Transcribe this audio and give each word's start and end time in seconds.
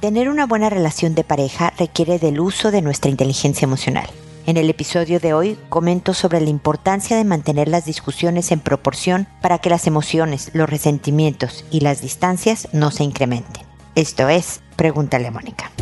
Tener 0.00 0.28
una 0.28 0.46
buena 0.46 0.70
relación 0.70 1.16
de 1.16 1.24
pareja 1.24 1.72
requiere 1.76 2.20
del 2.20 2.38
uso 2.38 2.70
de 2.70 2.82
nuestra 2.82 3.10
inteligencia 3.10 3.66
emocional. 3.66 4.06
En 4.46 4.56
el 4.56 4.70
episodio 4.70 5.18
de 5.18 5.34
hoy 5.34 5.58
comento 5.68 6.14
sobre 6.14 6.40
la 6.40 6.50
importancia 6.50 7.16
de 7.16 7.24
mantener 7.24 7.66
las 7.66 7.84
discusiones 7.84 8.52
en 8.52 8.60
proporción 8.60 9.26
para 9.42 9.58
que 9.58 9.70
las 9.70 9.88
emociones, 9.88 10.52
los 10.54 10.70
resentimientos 10.70 11.64
y 11.72 11.80
las 11.80 12.00
distancias 12.00 12.68
no 12.72 12.92
se 12.92 13.02
incrementen. 13.02 13.64
Esto 13.96 14.28
es, 14.28 14.60
pregúntale 14.76 15.26
a 15.26 15.32
Mónica. 15.32 15.72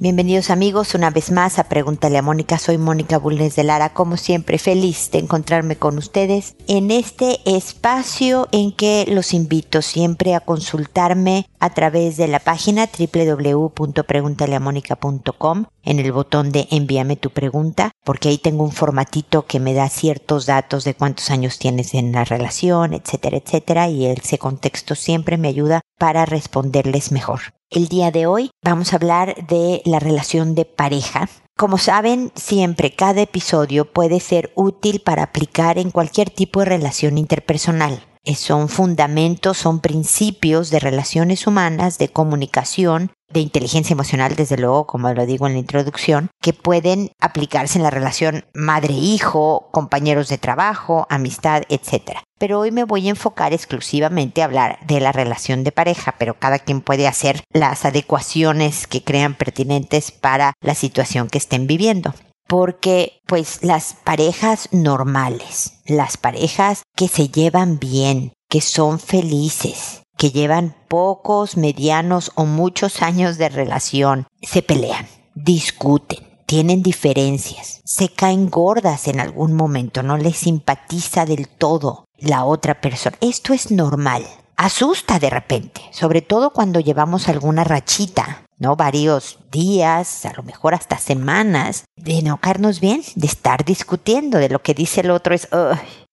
Bienvenidos 0.00 0.50
amigos 0.50 0.94
una 0.94 1.10
vez 1.10 1.32
más 1.32 1.58
a 1.58 1.64
Pregúntale 1.64 2.18
a 2.18 2.22
Mónica. 2.22 2.60
Soy 2.60 2.78
Mónica 2.78 3.18
Bulnes 3.18 3.56
de 3.56 3.64
Lara, 3.64 3.94
como 3.94 4.16
siempre 4.16 4.58
feliz 4.58 5.10
de 5.10 5.18
encontrarme 5.18 5.74
con 5.74 5.98
ustedes 5.98 6.54
en 6.68 6.92
este 6.92 7.40
espacio 7.44 8.46
en 8.52 8.70
que 8.70 9.06
los 9.08 9.34
invito 9.34 9.82
siempre 9.82 10.36
a 10.36 10.40
consultarme 10.40 11.48
a 11.58 11.74
través 11.74 12.16
de 12.16 12.28
la 12.28 12.38
página 12.38 12.86
www.preguntaleamónica.com 12.86 15.64
en 15.82 15.98
el 15.98 16.12
botón 16.12 16.52
de 16.52 16.68
envíame 16.70 17.16
tu 17.16 17.30
pregunta, 17.30 17.90
porque 18.04 18.28
ahí 18.28 18.38
tengo 18.38 18.62
un 18.62 18.70
formatito 18.70 19.46
que 19.46 19.58
me 19.58 19.74
da 19.74 19.88
ciertos 19.88 20.46
datos 20.46 20.84
de 20.84 20.94
cuántos 20.94 21.32
años 21.32 21.58
tienes 21.58 21.94
en 21.94 22.12
la 22.12 22.24
relación, 22.24 22.94
etcétera, 22.94 23.38
etcétera, 23.38 23.88
y 23.88 24.06
ese 24.06 24.38
contexto 24.38 24.94
siempre 24.94 25.38
me 25.38 25.48
ayuda 25.48 25.80
para 25.98 26.24
responderles 26.24 27.10
mejor. 27.10 27.40
El 27.70 27.88
día 27.88 28.10
de 28.10 28.24
hoy 28.24 28.50
vamos 28.64 28.92
a 28.92 28.96
hablar 28.96 29.46
de 29.46 29.82
la 29.84 29.98
relación 29.98 30.54
de 30.54 30.64
pareja. 30.64 31.28
Como 31.54 31.76
saben, 31.76 32.32
siempre 32.34 32.94
cada 32.94 33.20
episodio 33.20 33.92
puede 33.92 34.20
ser 34.20 34.52
útil 34.54 35.00
para 35.00 35.24
aplicar 35.24 35.76
en 35.76 35.90
cualquier 35.90 36.30
tipo 36.30 36.60
de 36.60 36.66
relación 36.66 37.18
interpersonal. 37.18 38.07
Eh, 38.24 38.34
son 38.34 38.68
fundamentos, 38.68 39.58
son 39.58 39.80
principios 39.80 40.70
de 40.70 40.80
relaciones 40.80 41.46
humanas, 41.46 41.98
de 41.98 42.08
comunicación, 42.08 43.12
de 43.30 43.40
inteligencia 43.40 43.92
emocional, 43.92 44.36
desde 44.36 44.56
luego, 44.56 44.86
como 44.86 45.12
lo 45.12 45.26
digo 45.26 45.46
en 45.46 45.52
la 45.52 45.58
introducción, 45.58 46.30
que 46.40 46.52
pueden 46.52 47.10
aplicarse 47.20 47.78
en 47.78 47.82
la 47.82 47.90
relación 47.90 48.44
madre-hijo, 48.54 49.68
compañeros 49.70 50.28
de 50.28 50.38
trabajo, 50.38 51.06
amistad, 51.10 51.62
etc. 51.68 52.18
Pero 52.38 52.60
hoy 52.60 52.70
me 52.70 52.84
voy 52.84 53.06
a 53.06 53.10
enfocar 53.10 53.52
exclusivamente 53.52 54.40
a 54.40 54.46
hablar 54.46 54.78
de 54.86 55.00
la 55.00 55.12
relación 55.12 55.62
de 55.62 55.72
pareja, 55.72 56.14
pero 56.18 56.38
cada 56.38 56.58
quien 56.58 56.80
puede 56.80 57.06
hacer 57.06 57.42
las 57.52 57.84
adecuaciones 57.84 58.86
que 58.86 59.04
crean 59.04 59.34
pertinentes 59.34 60.10
para 60.10 60.54
la 60.60 60.74
situación 60.74 61.28
que 61.28 61.38
estén 61.38 61.66
viviendo 61.66 62.14
porque 62.48 63.20
pues 63.26 63.62
las 63.62 63.94
parejas 64.02 64.70
normales, 64.72 65.74
las 65.86 66.16
parejas 66.16 66.82
que 66.96 67.06
se 67.06 67.28
llevan 67.28 67.78
bien, 67.78 68.32
que 68.48 68.62
son 68.62 68.98
felices, 68.98 70.02
que 70.16 70.30
llevan 70.30 70.74
pocos, 70.88 71.56
medianos 71.56 72.32
o 72.34 72.46
muchos 72.46 73.02
años 73.02 73.38
de 73.38 73.50
relación, 73.50 74.26
se 74.42 74.62
pelean, 74.62 75.06
discuten, 75.34 76.26
tienen 76.46 76.82
diferencias, 76.82 77.82
se 77.84 78.08
caen 78.08 78.48
gordas 78.48 79.06
en 79.06 79.20
algún 79.20 79.52
momento, 79.52 80.02
no 80.02 80.16
les 80.16 80.38
simpatiza 80.38 81.26
del 81.26 81.48
todo 81.48 82.06
la 82.16 82.44
otra 82.44 82.80
persona. 82.80 83.16
Esto 83.20 83.52
es 83.52 83.70
normal. 83.70 84.24
Asusta 84.58 85.18
de 85.18 85.30
repente, 85.30 85.80
sobre 85.92 86.20
todo 86.20 86.52
cuando 86.52 86.80
llevamos 86.80 87.28
alguna 87.28 87.64
rachita 87.64 88.44
¿no? 88.58 88.76
Varios 88.76 89.38
días, 89.50 90.26
a 90.26 90.32
lo 90.34 90.42
mejor 90.42 90.74
hasta 90.74 90.98
semanas, 90.98 91.84
de 91.96 92.22
no 92.22 92.38
caernos 92.38 92.80
bien, 92.80 93.02
de 93.14 93.26
estar 93.26 93.64
discutiendo, 93.64 94.38
de 94.38 94.48
lo 94.48 94.62
que 94.62 94.74
dice 94.74 95.00
el 95.00 95.10
otro 95.10 95.34
es, 95.34 95.48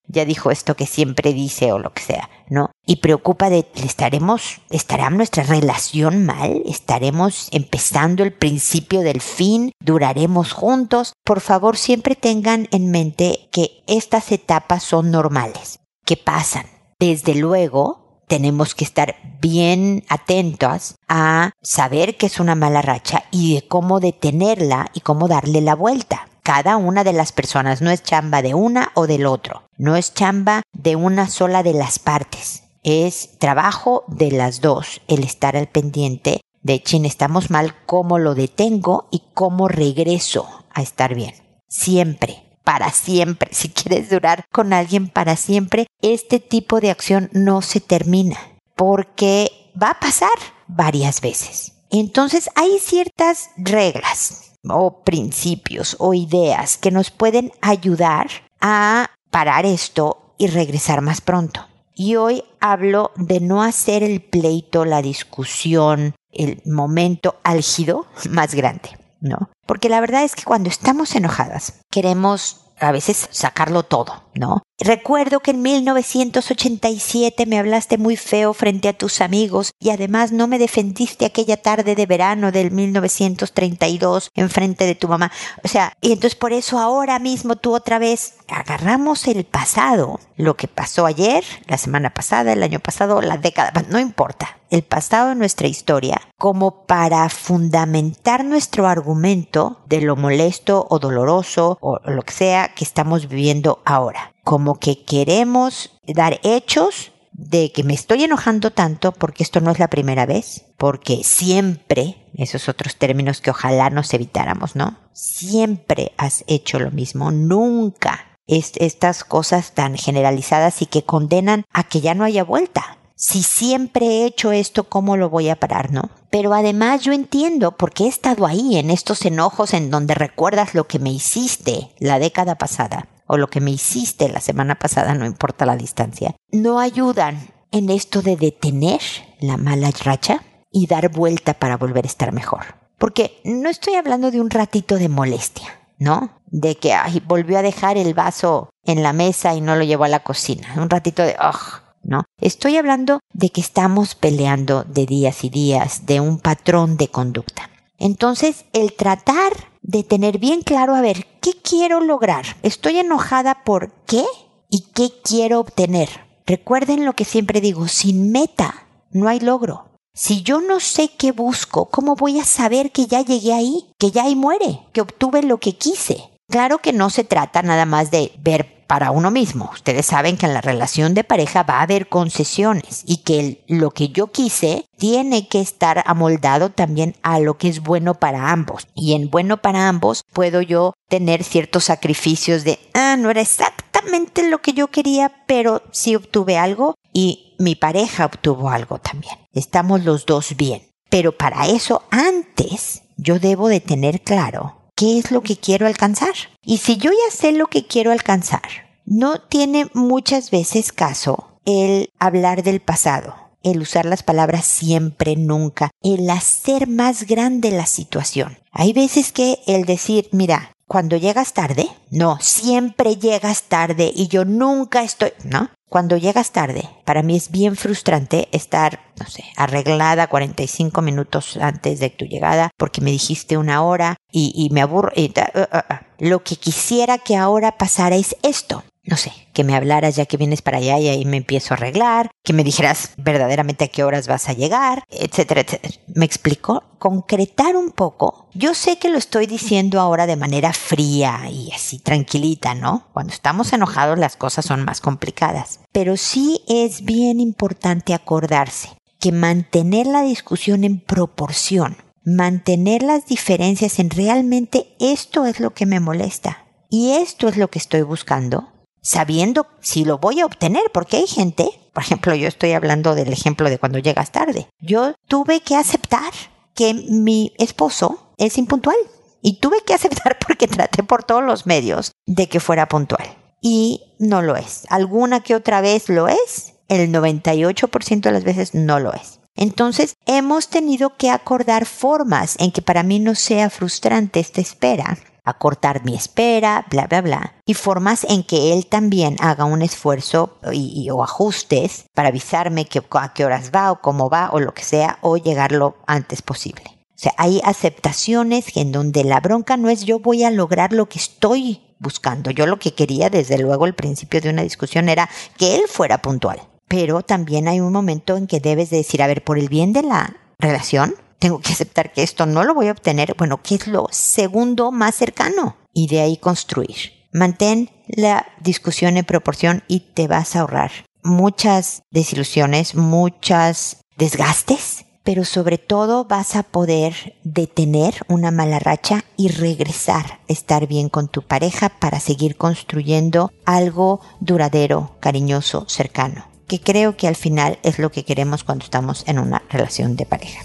ya 0.08 0.26
dijo 0.26 0.52
esto 0.52 0.76
que 0.76 0.86
siempre 0.86 1.34
dice 1.34 1.72
o 1.72 1.80
lo 1.80 1.92
que 1.92 2.04
sea, 2.04 2.30
¿no? 2.48 2.70
Y 2.86 2.98
preocupa 2.98 3.50
de, 3.50 3.66
¿estaremos, 3.76 4.62
estará 4.70 5.10
nuestra 5.10 5.44
relación 5.44 6.26
mal? 6.26 6.62
¿Estaremos 6.68 7.50
empezando 7.52 8.24
el 8.24 8.32
principio 8.32 9.02
del 9.02 9.22
fin? 9.22 9.72
¿Duraremos 9.84 10.54
juntos? 10.54 11.14
Por 11.24 11.42
favor, 11.42 11.78
siempre 11.78 12.16
tengan 12.16 12.68
en 12.72 12.92
mente 12.92 13.50
que 13.52 13.84
estas 13.88 14.32
etapas 14.32 14.84
son 14.84 15.10
normales, 15.10 15.80
que 16.06 16.18
pasan. 16.18 16.68
Desde 17.00 17.34
luego, 17.34 18.05
tenemos 18.28 18.76
que 18.76 18.84
estar 18.84 19.16
bien 19.42 20.04
atentos 20.10 20.96
a 21.08 21.52
saber 21.62 22.18
que 22.18 22.26
es 22.26 22.40
una 22.40 22.56
mala 22.56 22.82
racha 22.82 23.26
y 23.32 23.56
de 23.56 23.68
cómo 23.68 24.00
detenerla 24.00 24.90
y 24.94 25.02
cómo 25.02 25.28
darle 25.28 25.62
la 25.62 25.76
vuelta. 25.76 26.28
Cada 26.44 26.78
una 26.78 27.04
de 27.04 27.14
las 27.14 27.32
personas 27.32 27.82
no 27.82 27.90
es 27.90 28.04
chamba 28.04 28.42
de 28.42 28.54
una 28.54 28.92
o 28.94 29.08
del 29.08 29.26
otro, 29.26 29.64
no 29.78 29.96
es 29.96 30.14
chamba 30.14 30.62
de 30.74 30.96
una 30.96 31.28
sola 31.28 31.64
de 31.64 31.74
las 31.74 31.98
partes, 31.98 32.64
es 32.84 33.38
trabajo 33.40 34.04
de 34.08 34.32
las 34.32 34.62
dos 34.62 35.02
el 35.08 35.24
estar 35.24 35.58
al 35.58 35.68
pendiente 35.68 36.42
de 36.66 36.82
chin 36.82 37.06
estamos 37.06 37.52
mal, 37.52 37.76
cómo 37.86 38.18
lo 38.18 38.34
detengo 38.34 39.08
y 39.12 39.22
cómo 39.36 39.68
regreso 39.68 40.48
a 40.74 40.82
estar 40.82 41.14
bien. 41.14 41.36
Siempre 41.68 42.45
para 42.66 42.92
siempre, 42.92 43.50
si 43.54 43.70
quieres 43.70 44.10
durar 44.10 44.46
con 44.52 44.74
alguien 44.74 45.08
para 45.08 45.38
siempre, 45.38 45.88
este 46.02 46.42
tipo 46.42 46.82
de 46.82 46.92
acción 46.92 47.30
no 47.32 47.62
se 47.62 47.80
termina 47.80 48.38
porque 48.76 49.72
va 49.82 49.92
a 49.92 50.00
pasar 50.00 50.34
varias 50.68 51.22
veces. 51.22 51.74
Entonces 51.90 52.50
hay 52.56 52.80
ciertas 52.80 53.52
reglas 53.56 54.58
o 54.68 55.04
principios 55.04 55.96
o 56.00 56.14
ideas 56.14 56.78
que 56.78 56.92
nos 56.92 57.12
pueden 57.12 57.52
ayudar 57.62 58.28
a 58.60 59.12
parar 59.30 59.66
esto 59.66 60.34
y 60.38 60.48
regresar 60.48 61.02
más 61.02 61.22
pronto. 61.22 61.68
Y 61.94 62.16
hoy 62.16 62.44
hablo 62.60 63.12
de 63.16 63.40
no 63.40 63.64
hacer 63.64 64.04
el 64.04 64.22
pleito, 64.22 64.84
la 64.84 65.02
discusión, 65.02 66.16
el 66.32 66.62
momento 66.66 67.36
álgido 67.44 68.08
más 68.30 68.54
grande. 68.54 69.05
¿No? 69.20 69.50
Porque 69.66 69.90
la 69.90 70.00
verdad 70.00 70.24
es 70.24 70.36
que 70.36 70.44
cuando 70.44 70.70
estamos 70.70 71.16
enojadas, 71.16 71.82
queremos 71.92 72.72
a 72.80 72.92
veces 72.92 73.28
sacarlo 73.32 73.84
todo, 73.84 74.24
¿no? 74.34 74.64
Recuerdo 74.78 75.40
que 75.40 75.52
en 75.52 75.62
1987 75.62 77.46
me 77.46 77.58
hablaste 77.58 77.98
muy 77.98 78.18
feo 78.18 78.54
frente 78.54 78.90
a 78.90 78.94
tus 78.94 79.22
amigos 79.22 79.72
y 79.80 79.92
además 79.92 80.34
no 80.34 80.48
me 80.48 80.60
defendiste 80.60 81.26
aquella 81.26 81.56
tarde 81.56 81.96
de 81.96 82.06
verano 82.06 82.52
del 82.52 82.72
1932 82.72 84.32
en 84.36 84.50
frente 84.50 84.86
de 84.86 84.96
tu 84.96 85.08
mamá. 85.08 85.32
O 85.64 85.70
sea, 85.70 85.94
y 86.02 86.12
entonces 86.12 86.36
por 86.36 86.52
eso 86.52 86.78
ahora 86.78 87.20
mismo 87.20 87.56
tú 87.56 87.74
otra 87.74 88.00
vez 88.00 88.36
agarramos 88.50 89.30
el 89.30 89.46
pasado, 89.46 90.20
lo 90.36 90.58
que 90.58 90.68
pasó 90.68 91.06
ayer, 91.06 91.46
la 91.68 91.78
semana 91.78 92.14
pasada, 92.14 92.52
el 92.52 92.62
año 92.62 92.82
pasado, 92.82 93.22
la 93.22 93.38
década, 93.38 93.72
no 93.90 93.98
importa 93.98 94.58
el 94.70 94.84
pasado 94.84 95.30
de 95.30 95.36
nuestra 95.36 95.68
historia 95.68 96.20
como 96.38 96.86
para 96.86 97.30
fundamentar 97.30 98.44
nuestro 98.44 98.88
argumento 98.88 99.80
de 99.86 100.02
lo 100.02 100.18
molesto 100.18 100.86
o 100.90 101.00
doloroso 101.00 101.78
o 101.80 102.00
lo 102.04 102.24
que 102.24 102.34
sea 102.34 102.74
que 102.76 102.84
estamos 102.84 103.30
viviendo 103.30 103.82
ahora. 103.86 104.35
Como 104.46 104.80
que 104.80 105.04
queremos 105.04 105.92
dar 106.08 106.40
hechos 106.44 107.12
de 107.34 107.74
que 107.74 107.84
me 107.84 107.94
estoy 107.94 108.24
enojando 108.24 108.72
tanto 108.72 109.12
porque 109.12 109.44
esto 109.44 109.60
no 109.60 109.72
es 109.72 109.80
la 109.80 109.90
primera 109.90 110.26
vez, 110.26 110.68
porque 110.78 111.26
siempre, 111.26 112.16
esos 112.36 112.70
otros 112.70 112.96
términos 112.96 113.42
que 113.42 113.50
ojalá 113.50 113.90
nos 113.90 114.14
evitáramos, 114.14 114.78
¿no? 114.78 114.98
Siempre 115.12 116.14
has 116.16 116.46
hecho 116.48 116.80
lo 116.80 116.92
mismo, 116.92 117.32
nunca 117.32 118.38
estas 118.48 119.26
cosas 119.26 119.74
tan 119.74 119.98
generalizadas 119.98 120.82
y 120.82 120.86
que 120.86 121.04
condenan 121.04 121.66
a 121.74 121.84
que 121.84 122.00
ya 122.00 122.14
no 122.14 122.24
haya 122.24 122.46
vuelta 122.46 123.00
si 123.18 123.44
siempre 123.44 124.06
he 124.06 124.26
hecho 124.26 124.52
esto, 124.52 124.90
¿cómo 124.90 125.16
lo 125.16 125.30
voy 125.30 125.48
a 125.48 125.56
parar, 125.56 125.92
no? 125.92 126.10
Pero 126.30 126.54
además 126.54 127.02
yo 127.02 127.14
entiendo, 127.14 127.72
porque 127.78 128.04
he 128.04 128.08
estado 128.08 128.46
ahí 128.46 128.78
en 128.78 128.92
estos 128.92 129.26
enojos 129.26 129.74
en 129.74 129.90
donde 129.90 130.16
recuerdas 130.16 130.76
lo 130.76 130.86
que 130.86 131.00
me 131.00 131.12
hiciste 131.12 131.92
la 131.98 132.20
década 132.20 132.56
pasada, 132.56 133.08
o 133.28 133.38
lo 133.38 133.48
que 133.48 133.62
me 133.62 133.72
hiciste 133.72 134.30
la 134.30 134.40
semana 134.40 134.76
pasada, 134.76 135.14
no 135.14 135.26
importa 135.26 135.66
la 135.66 135.76
distancia, 135.76 136.36
no 136.52 136.80
ayudan 136.80 137.50
en 137.72 137.90
esto 137.90 138.22
de 138.22 138.38
detener 138.38 139.02
la 139.40 139.58
mala 139.58 139.92
racha 140.04 140.44
y 140.72 140.88
dar 140.88 141.10
vuelta 141.10 141.54
para 141.54 141.78
volver 141.78 142.06
a 142.06 142.08
estar 142.08 142.32
mejor. 142.32 142.76
Porque 142.98 143.40
no 143.44 143.70
estoy 143.70 143.96
hablando 143.96 144.32
de 144.32 144.40
un 144.40 144.50
ratito 144.50 144.98
de 144.98 145.10
molestia, 145.10 145.68
¿no? 146.00 146.42
De 146.48 146.76
que 146.76 146.94
ay, 146.94 147.22
volvió 147.26 147.58
a 147.58 147.62
dejar 147.62 147.98
el 147.98 148.14
vaso 148.14 148.70
en 148.86 149.04
la 149.04 149.14
mesa 149.14 149.54
y 149.54 149.62
no 149.62 149.76
lo 149.76 149.84
llevó 149.84 150.06
a 150.06 150.10
la 150.10 150.24
cocina. 150.24 150.74
Un 150.78 150.90
ratito 150.90 151.24
de, 151.24 151.36
oh, 151.42 151.60
¿no? 152.04 152.24
Estoy 152.40 152.78
hablando 152.78 153.20
de 153.34 153.50
que 153.50 153.62
estamos 153.62 154.16
peleando 154.16 154.84
de 154.84 155.06
días 155.06 155.44
y 155.44 155.50
días, 155.50 156.06
de 156.06 156.20
un 156.22 156.40
patrón 156.40 156.98
de 156.98 157.10
conducta. 157.10 157.70
Entonces, 157.98 158.66
el 158.74 158.94
tratar 158.94 159.54
de 159.82 160.04
tener 160.04 160.40
bien 160.40 160.62
claro, 160.62 160.96
a 160.96 161.02
ver, 161.02 161.26
¿qué 161.42 161.52
quiero 161.54 162.00
lograr? 162.02 162.46
¿Estoy 162.64 162.98
enojada 162.98 163.64
por 163.64 163.92
qué? 164.06 164.24
¿Y 164.70 164.82
qué 164.94 165.12
quiero 165.24 165.60
obtener? 165.60 166.10
Recuerden 166.46 167.06
lo 167.06 167.14
que 167.14 167.26
siempre 167.26 167.62
digo, 167.62 167.88
sin 167.88 168.32
meta 168.32 168.88
no 169.12 169.28
hay 169.28 169.40
logro. 169.40 169.86
Si 170.14 170.44
yo 170.44 170.62
no 170.62 170.80
sé 170.80 171.10
qué 171.10 171.32
busco, 171.32 171.90
¿cómo 171.90 172.16
voy 172.16 172.40
a 172.40 172.46
saber 172.46 172.92
que 172.92 173.06
ya 173.06 173.22
llegué 173.22 173.54
ahí? 173.54 173.86
Que 173.98 174.12
ya 174.12 174.24
ahí 174.24 174.36
muere, 174.36 174.80
que 174.94 175.02
obtuve 175.02 175.44
lo 175.44 175.58
que 175.58 175.74
quise. 175.74 176.30
Claro 176.50 176.78
que 176.78 176.94
no 176.94 177.10
se 177.10 177.24
trata 177.24 177.62
nada 177.62 177.86
más 177.86 178.12
de 178.12 178.32
ver 178.40 178.76
para 178.88 179.12
uno 179.12 179.32
mismo. 179.32 179.70
Ustedes 179.74 180.06
saben 180.06 180.38
que 180.38 180.46
en 180.46 180.54
la 180.54 180.62
relación 180.62 181.14
de 181.14 181.24
pareja 181.24 181.64
va 181.64 181.80
a 181.80 181.84
haber 181.84 182.08
concesiones 182.08 183.04
y 183.06 183.18
que 183.18 183.64
lo 183.68 183.92
que 183.92 184.10
yo 184.10 184.28
quise 184.28 184.86
tiene 184.98 185.48
que 185.48 185.60
estar 185.60 186.04
amoldado 186.06 186.70
también 186.70 187.16
a 187.24 187.40
lo 187.40 187.58
que 187.58 187.68
es 187.68 187.82
bueno 187.82 188.16
para 188.16 188.52
ambos. 188.52 188.88
Y 188.94 189.14
en 189.14 189.30
bueno 189.30 189.58
para 189.58 189.90
ambos 189.90 190.24
puedo 190.34 190.62
yo 190.62 190.94
tener 191.10 191.44
ciertos 191.44 191.86
sacrificios 191.86 192.64
de, 192.64 192.80
ah, 192.94 193.18
no 193.18 193.30
era 193.30 193.42
exactamente 193.42 194.48
lo 194.50 194.62
que 194.62 194.74
yo 194.74 194.88
quería, 194.88 195.32
pero 195.48 195.82
sí 195.92 196.16
obtuve 196.16 196.58
algo 196.58 196.96
y 197.12 197.56
mi 197.58 197.76
pareja 197.76 198.26
obtuvo 198.26 198.70
algo 198.70 199.00
también. 199.00 199.36
Estamos 199.54 200.04
los 200.04 200.26
dos 200.26 200.56
bien. 200.56 200.84
Pero 201.10 201.32
para 201.32 201.68
eso 201.68 202.04
antes 202.12 203.04
yo 203.18 203.40
debo 203.40 203.68
de 203.68 203.80
tener 203.80 204.22
claro 204.22 204.85
qué 204.96 205.20
es 205.20 205.32
lo 205.32 205.42
que 205.42 205.58
quiero 205.58 205.88
alcanzar. 205.88 206.34
Y 206.64 206.78
si 206.78 206.98
yo 206.98 207.12
ya 207.12 207.36
sé 207.36 207.52
lo 207.52 207.68
que 207.68 207.86
quiero 207.86 208.12
alcanzar, 208.12 208.62
no 209.06 209.40
tiene 209.40 209.88
muchas 209.94 210.52
veces 210.52 210.92
caso 210.92 211.60
el 211.66 212.10
hablar 212.20 212.64
del 212.64 212.80
pasado, 212.80 213.36
el 213.64 213.82
usar 213.82 214.06
las 214.06 214.24
palabras 214.24 214.66
siempre, 214.66 215.36
nunca, 215.36 215.92
el 216.02 216.30
hacer 216.30 216.88
más 216.88 217.28
grande 217.28 217.72
la 217.72 217.86
situación. 217.86 218.58
Hay 218.72 218.94
veces 218.94 219.32
que 219.32 219.60
el 219.68 219.86
decir, 219.86 220.30
mira, 220.32 220.72
cuando 220.88 221.18
llegas 221.18 221.54
tarde, 221.54 221.88
no, 222.12 222.38
siempre 222.40 223.16
llegas 223.16 223.64
tarde 223.64 224.12
y 224.16 224.28
yo 224.28 224.46
nunca 224.46 225.04
estoy, 225.04 225.32
¿no? 225.44 225.70
Cuando 225.96 226.18
llegas 226.18 226.52
tarde, 226.52 226.90
para 227.06 227.24
mí 227.24 227.38
es 227.38 227.52
bien 227.52 227.78
frustrante 227.78 228.50
estar, 228.52 229.00
no 229.18 229.28
sé, 229.28 229.46
arreglada 229.56 230.28
45 230.28 231.02
minutos 231.02 231.56
antes 231.56 232.02
de 232.02 232.10
tu 232.10 232.26
llegada 232.26 232.70
porque 232.76 233.00
me 233.00 233.12
dijiste 233.12 233.56
una 233.56 233.82
hora 233.82 234.18
y, 234.30 234.68
me 234.74 234.82
aburro. 234.82 235.14
Uh, 235.16 235.22
uh, 235.22 235.78
uh. 235.78 235.96
Lo 236.20 236.44
que 236.44 236.58
quisiera 236.58 237.18
que 237.18 237.38
ahora 237.38 237.78
pasara 237.78 238.18
es 238.18 238.36
esto 238.44 238.84
no 239.06 239.18
sé, 239.18 239.32
que 239.54 239.64
me 239.64 239.76
hablaras 239.76 240.16
ya 240.16 240.26
que 240.26 240.38
vienes 240.38 240.62
para 240.62 240.78
allá 240.78 240.98
y 241.00 241.08
ahí 241.08 241.26
me 241.26 241.38
empiezo 241.38 241.74
a 241.74 241.78
arreglar, 241.78 242.32
que 242.44 242.54
me 242.54 242.64
dijeras 242.64 243.12
verdaderamente 243.18 243.86
a 243.86 243.88
qué 243.88 244.04
horas 244.04 244.28
vas 244.28 244.50
a 244.50 244.54
llegar, 244.54 245.04
etcétera, 245.10 245.62
etcétera. 245.62 245.94
¿Me 246.14 246.26
explico? 246.26 246.84
Concretar 246.98 247.76
un 247.76 247.92
poco. 247.92 248.50
Yo 248.54 248.74
sé 248.74 248.98
que 248.98 249.10
lo 249.10 249.18
estoy 249.18 249.46
diciendo 249.46 250.00
ahora 250.00 250.26
de 250.26 250.36
manera 250.36 250.74
fría 250.74 251.42
y 251.50 251.72
así 251.72 252.00
tranquilita, 252.00 252.74
¿no? 252.74 253.08
Cuando 253.14 253.32
estamos 253.32 253.72
enojados 253.74 254.18
las 254.18 254.36
cosas 254.36 254.66
son 254.66 254.84
más 254.84 255.02
complicadas. 255.02 255.82
Pero 255.92 256.18
sí 256.18 256.62
es 256.68 257.04
bien 257.04 257.40
importante 257.40 258.14
acordarse 258.14 258.90
que 259.20 259.32
mantener 259.32 260.08
la 260.08 260.22
discusión 260.22 260.84
en 260.84 261.00
proporción, 261.00 261.98
mantener 262.24 263.02
las 263.02 263.26
diferencias 263.26 264.00
en 264.00 264.10
realmente 264.10 264.96
esto 265.00 265.46
es 265.46 265.60
lo 265.60 265.74
que 265.74 265.86
me 265.86 266.00
molesta 266.00 266.66
y 266.90 267.12
esto 267.12 267.48
es 267.48 267.58
lo 267.58 267.70
que 267.70 267.80
estoy 267.80 268.04
buscando, 268.04 268.75
sabiendo 269.06 269.68
si 269.82 270.04
lo 270.04 270.18
voy 270.18 270.42
a 270.42 270.48
obtener, 270.48 270.82
porque 270.92 271.18
hay 271.18 271.28
gente, 271.28 271.70
por 271.94 272.04
ejemplo, 272.04 272.34
yo 272.34 272.48
estoy 272.48 272.72
hablando 272.72 273.14
del 273.14 273.32
ejemplo 273.32 273.70
de 273.70 273.78
cuando 273.78 274.00
llegas 274.00 274.32
tarde. 274.32 274.68
Yo 274.80 275.14
tuve 275.28 275.62
que 275.62 275.76
aceptar 275.76 276.34
que 276.74 276.94
mi 276.96 277.54
esposo 277.60 278.34
es 278.38 278.58
impuntual 278.58 278.98
y 279.44 279.60
tuve 279.60 279.78
que 279.86 279.94
aceptar 279.94 280.40
porque 280.46 280.68
traté 280.68 281.04
por 281.04 281.24
todos 281.24 281.44
los 281.44 281.68
medios 281.68 282.14
de 282.26 282.50
que 282.50 282.60
fuera 282.60 282.88
puntual. 282.88 283.38
Y 283.62 284.02
no 284.18 284.42
lo 284.42 284.56
es. 284.56 284.86
Alguna 284.90 285.42
que 285.42 285.56
otra 285.56 285.82
vez 285.82 286.10
lo 286.10 286.28
es, 286.28 286.74
el 286.88 287.12
98% 287.12 288.22
de 288.22 288.32
las 288.32 288.44
veces 288.44 288.74
no 288.74 289.00
lo 289.00 289.14
es. 289.14 289.40
Entonces, 289.56 290.16
hemos 290.26 290.68
tenido 290.68 291.16
que 291.16 291.30
acordar 291.30 291.86
formas 291.86 292.56
en 292.60 292.72
que 292.72 292.82
para 292.82 293.04
mí 293.04 293.20
no 293.20 293.36
sea 293.36 293.70
frustrante 293.70 294.40
esta 294.40 294.62
espera 294.62 295.18
acortar 295.46 296.04
mi 296.04 296.16
espera, 296.16 296.86
bla, 296.90 297.08
bla, 297.08 297.22
bla. 297.22 297.54
Y 297.66 297.76
formas 297.76 298.26
en 298.26 298.44
que 298.44 298.74
él 298.74 298.88
también 298.88 299.38
haga 299.40 299.66
un 299.66 299.82
esfuerzo 299.82 300.58
y, 300.72 301.10
o 301.12 301.24
ajustes 301.24 302.06
para 302.14 302.30
avisarme 302.30 302.86
que, 302.86 303.02
a 303.12 303.34
qué 303.34 303.46
horas 303.46 303.72
va 303.74 303.92
o 303.92 304.02
cómo 304.02 304.30
va 304.30 304.50
o 304.52 304.60
lo 304.60 304.74
que 304.74 304.84
sea 304.84 305.20
o 305.22 305.38
llegar 305.38 305.72
lo 305.72 305.96
antes 306.08 306.42
posible. 306.42 306.84
O 307.16 307.18
sea, 307.18 307.34
hay 307.38 307.62
aceptaciones 307.64 308.76
en 308.76 308.92
donde 308.92 309.24
la 309.24 309.40
bronca 309.40 309.78
no 309.78 309.90
es 309.90 310.04
yo 310.04 310.20
voy 310.20 310.44
a 310.44 310.52
lograr 310.52 310.92
lo 310.92 311.08
que 311.08 311.20
estoy 311.20 311.82
buscando. 312.00 312.52
Yo 312.52 312.66
lo 312.66 312.78
que 312.78 312.94
quería, 312.94 313.30
desde 313.30 313.58
luego, 313.58 313.86
al 313.86 313.96
principio 313.96 314.42
de 314.42 314.50
una 314.50 314.64
discusión 314.64 315.08
era 315.08 315.30
que 315.58 315.76
él 315.76 315.84
fuera 315.88 316.22
puntual. 316.22 316.62
Pero 316.88 317.22
también 317.22 317.68
hay 317.68 317.80
un 317.80 317.94
momento 317.94 318.36
en 318.38 318.48
que 318.48 318.60
debes 318.60 318.90
de 318.90 318.98
decir, 318.98 319.24
a 319.24 319.28
ver, 319.28 319.44
por 319.44 319.58
el 319.58 319.70
bien 319.70 319.94
de 319.94 320.04
la 320.04 320.36
relación, 320.60 321.16
tengo 321.40 321.60
que 321.60 321.74
aceptar 321.74 322.14
que 322.14 322.24
esto 322.24 322.46
no 322.46 322.64
lo 322.64 322.74
voy 322.74 322.88
a 322.88 322.92
obtener, 322.92 323.36
bueno, 323.38 323.62
¿qué 323.62 323.76
es 323.76 323.88
lo 323.88 324.08
segundo 324.12 324.92
más 324.92 325.16
cercano? 325.16 325.78
Y 325.94 326.08
de 326.08 326.22
ahí 326.22 326.38
construir. 326.38 327.14
Mantén 327.32 327.90
la 328.08 328.46
discusión 328.62 329.18
en 329.18 329.26
proporción 329.26 329.84
y 329.88 330.00
te 330.14 330.28
vas 330.28 330.56
a 330.56 330.62
ahorrar 330.62 330.92
muchas 331.26 332.04
desilusiones, 332.12 332.96
muchas 332.96 333.98
desgastes, 334.18 335.06
pero 335.24 335.44
sobre 335.44 335.80
todo 335.80 336.26
vas 336.26 336.56
a 336.56 336.64
poder 336.64 337.36
detener 337.44 338.14
una 338.28 338.52
mala 338.52 338.80
racha 338.80 339.26
y 339.36 339.50
regresar, 339.50 340.40
estar 340.48 340.88
bien 340.88 341.10
con 341.10 341.28
tu 341.28 341.42
pareja 341.42 341.90
para 341.90 342.20
seguir 342.20 342.56
construyendo 342.56 343.52
algo 343.66 344.22
duradero, 344.40 345.18
cariñoso, 345.20 345.86
cercano, 345.90 346.48
que 346.68 346.80
creo 346.80 347.18
que 347.18 347.28
al 347.28 347.36
final 347.36 347.80
es 347.82 347.98
lo 347.98 348.12
que 348.12 348.24
queremos 348.24 348.64
cuando 348.64 348.86
estamos 348.86 349.24
en 349.28 349.40
una 349.40 349.64
relación 349.70 350.16
de 350.16 350.28
pareja. 350.28 350.62